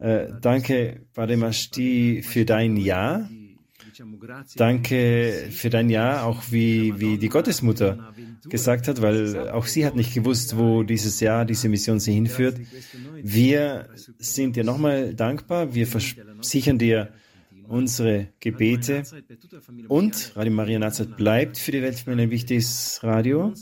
[0.00, 3.28] Äh, danke, Padre für dein Ja.
[4.56, 8.12] Danke für dein Ja, auch wie, wie die Gottesmutter
[8.48, 12.58] gesagt hat, weil auch sie hat nicht gewusst, wo dieses Jahr, diese Mission sie hinführt.
[13.22, 13.88] Wir
[14.18, 15.74] sind dir nochmal dankbar.
[15.74, 17.12] Wir versichern dir,
[17.68, 19.04] unsere Gebete
[19.88, 23.52] und Radio Maria Nazareth bleibt für die Weltfamilie ein wichtiges Radio,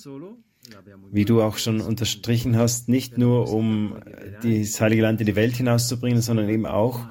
[1.11, 3.97] wie du auch schon unterstrichen hast, nicht nur um
[4.43, 7.07] das Heilige Land in die Welt hinauszubringen, sondern eben auch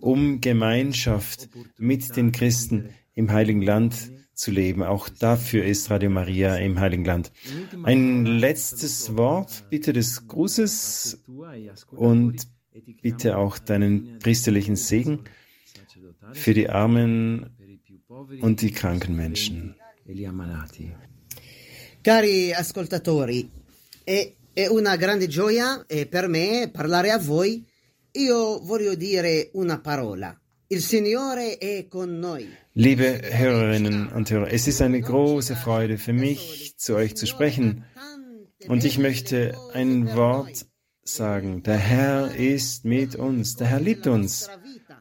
[0.00, 1.48] um Gemeinschaft
[1.78, 4.82] mit den Christen im Heiligen Land zu leben.
[4.82, 7.32] Auch dafür ist Radio Maria im Heiligen Land.
[7.84, 11.24] Ein letztes Wort, bitte des Grußes
[11.90, 12.48] und
[13.02, 15.20] bitte auch deinen priesterlichen Segen
[16.32, 17.50] für die Armen
[18.40, 19.76] und die kranken Menschen.
[22.04, 23.50] Cari ascoltatori,
[24.04, 27.64] è, è una grande gioia eh, per me parlare a voi.
[28.12, 30.38] Io voglio dire una parola.
[30.66, 32.46] Il Signore è con noi.
[32.72, 37.86] Liebe Hörerinnen und Hörer, es ist eine große Freude für mich, zu euch zu sprechen.
[38.66, 40.66] Und ich möchte ein Wort
[41.04, 41.62] sagen.
[41.62, 43.56] Der Herr ist mit uns.
[43.56, 44.50] Der Herr liebt uns.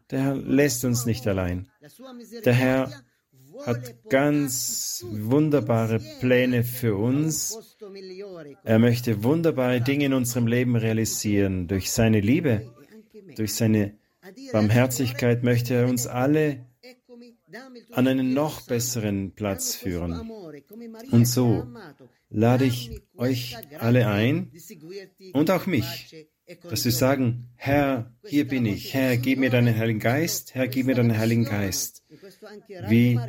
[0.10, 1.68] Der Herr lässt uns nicht allein.
[2.46, 3.04] Der Herr
[3.66, 7.78] hat ganz wunderbare Pläne für uns.
[8.64, 11.68] Er möchte wunderbare Dinge in unserem Leben realisieren.
[11.68, 12.74] Durch seine Liebe,
[13.36, 13.98] durch seine
[14.52, 16.66] Barmherzigkeit möchte er uns alle
[17.92, 20.30] an einen noch besseren Platz führen.
[21.12, 21.68] Und so
[22.30, 24.52] lade ich euch alle ein
[25.34, 26.28] und auch mich,
[26.70, 30.86] dass wir sagen, Herr, hier bin ich, Herr, gib mir deinen Heiligen Geist, Herr, gib
[30.88, 32.04] mir deinen Heiligen Geist.
[32.90, 33.20] Wie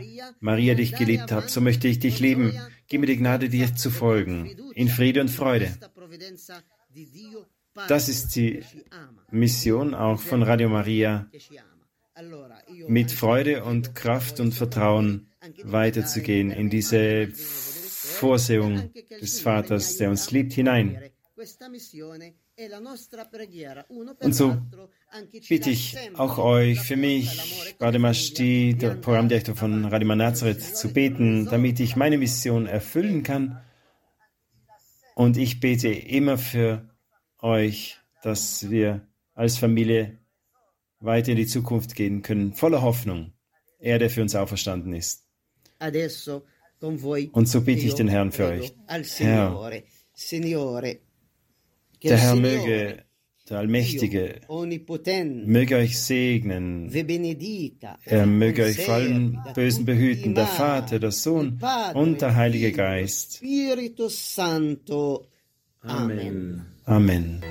[0.41, 2.59] Maria dich geliebt hat, so möchte ich dich lieben.
[2.89, 5.73] Gib mir die Gnade, dir zu folgen, in Friede und Freude.
[7.89, 8.63] Das ist die
[9.31, 11.29] Mission auch von Radio Maria,
[12.87, 15.29] mit Freude und Kraft und Vertrauen
[15.63, 18.91] weiterzugehen in diese Vorsehung
[19.21, 21.11] des Vaters, der uns liebt, hinein.
[24.21, 24.57] Und so
[25.49, 31.81] bitte ich auch euch, für mich, Bademashti, der Programmdirektor von Radio Nazareth, zu beten, damit
[31.81, 33.61] ich meine Mission erfüllen kann.
[35.17, 36.89] Und ich bete immer für
[37.41, 40.19] euch, dass wir als Familie
[41.05, 43.33] weiter in die Zukunft gehen können, voller Hoffnung.
[43.79, 45.25] Er, der für uns auferstanden ist.
[47.33, 48.73] Und so bitte ich den Herrn für euch.
[49.19, 49.71] Herr,
[52.03, 53.05] der Herr möge,
[53.51, 54.41] der Allmächtige,
[55.47, 56.91] möge euch segnen.
[58.05, 61.61] Er möge euch vor allem Bösen behüten, der Vater, der Sohn
[61.95, 63.43] und der Heilige Geist.
[65.83, 66.65] Amen.
[66.87, 67.43] Amen.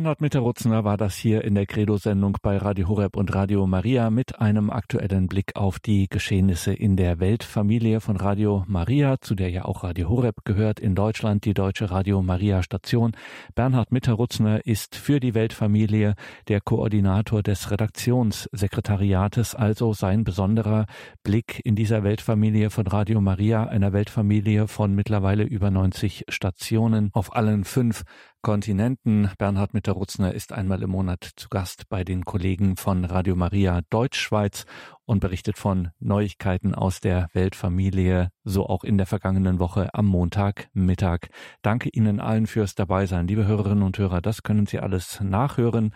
[0.00, 4.40] Bernhard Mitterrutzner war das hier in der Credo-Sendung bei Radio Horeb und Radio Maria mit
[4.40, 9.66] einem aktuellen Blick auf die Geschehnisse in der Weltfamilie von Radio Maria, zu der ja
[9.66, 13.12] auch Radio Horeb gehört, in Deutschland die deutsche Radio Maria Station.
[13.54, 16.14] Bernhard Mitterrutzner ist für die Weltfamilie
[16.48, 20.86] der Koordinator des Redaktionssekretariates, also sein besonderer
[21.24, 27.36] Blick in dieser Weltfamilie von Radio Maria, einer Weltfamilie von mittlerweile über 90 Stationen auf
[27.36, 28.04] allen fünf
[28.42, 29.30] Kontinenten.
[29.38, 34.64] Bernhard Mitterrutzner ist einmal im Monat zu Gast bei den Kollegen von Radio Maria Deutschschweiz
[35.04, 41.28] und berichtet von Neuigkeiten aus der Weltfamilie, so auch in der vergangenen Woche am Montagmittag.
[41.62, 44.20] Danke Ihnen allen fürs Dabeisein, liebe Hörerinnen und Hörer.
[44.20, 45.94] Das können Sie alles nachhören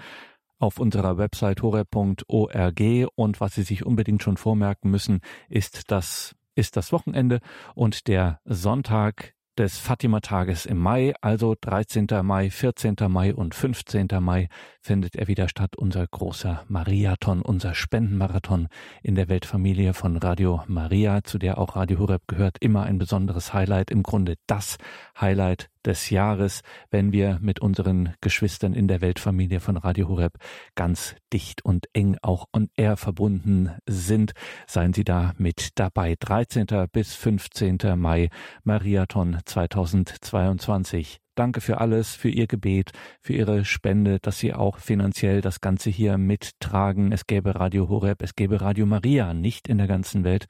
[0.59, 2.81] auf unserer Website hore.org
[3.15, 7.41] und was Sie sich unbedingt schon vormerken müssen, ist das ist das Wochenende
[7.75, 12.07] und der Sonntag des Fatima-Tages im Mai, also 13.
[12.23, 12.97] Mai, 14.
[13.09, 14.09] Mai und 15.
[14.21, 14.49] Mai
[14.81, 18.69] findet er wieder statt, unser großer Mariathon, unser Spendenmarathon
[19.03, 23.55] in der Weltfamilie von Radio Maria, zu der auch Radio Horeb gehört, immer ein besonderes
[23.55, 24.77] Highlight, im Grunde das
[25.21, 30.39] Highlight des Jahres, wenn wir mit unseren Geschwistern in der Weltfamilie von Radio Horeb
[30.75, 34.33] ganz dicht und eng auch on air verbunden sind.
[34.67, 36.17] Seien Sie da mit dabei.
[36.19, 36.67] 13.
[36.93, 37.79] bis 15.
[37.97, 38.31] Mai
[38.65, 41.24] Mariathon 2022.
[41.35, 45.91] Danke für alles, für Ihr Gebet, für Ihre Spende, dass Sie auch finanziell das Ganze
[45.91, 47.11] hier mittragen.
[47.11, 50.47] Es gäbe Radio Horeb, es gäbe Radio Maria nicht in der ganzen Welt,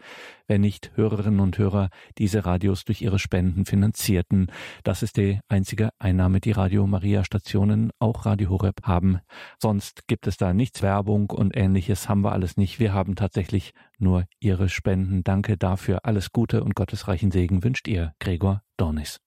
[0.46, 4.48] wenn nicht Hörerinnen und Hörer diese Radios durch ihre Spenden finanzierten.
[4.82, 9.20] Das ist die einzige Einnahme, die Radio Maria Stationen, auch Radio Horeb haben.
[9.58, 12.78] Sonst gibt es da nichts Werbung und ähnliches haben wir alles nicht.
[12.78, 15.24] Wir haben tatsächlich nur Ihre Spenden.
[15.24, 16.00] Danke dafür.
[16.04, 19.20] Alles Gute und gottesreichen Segen wünscht ihr, Gregor Dornis.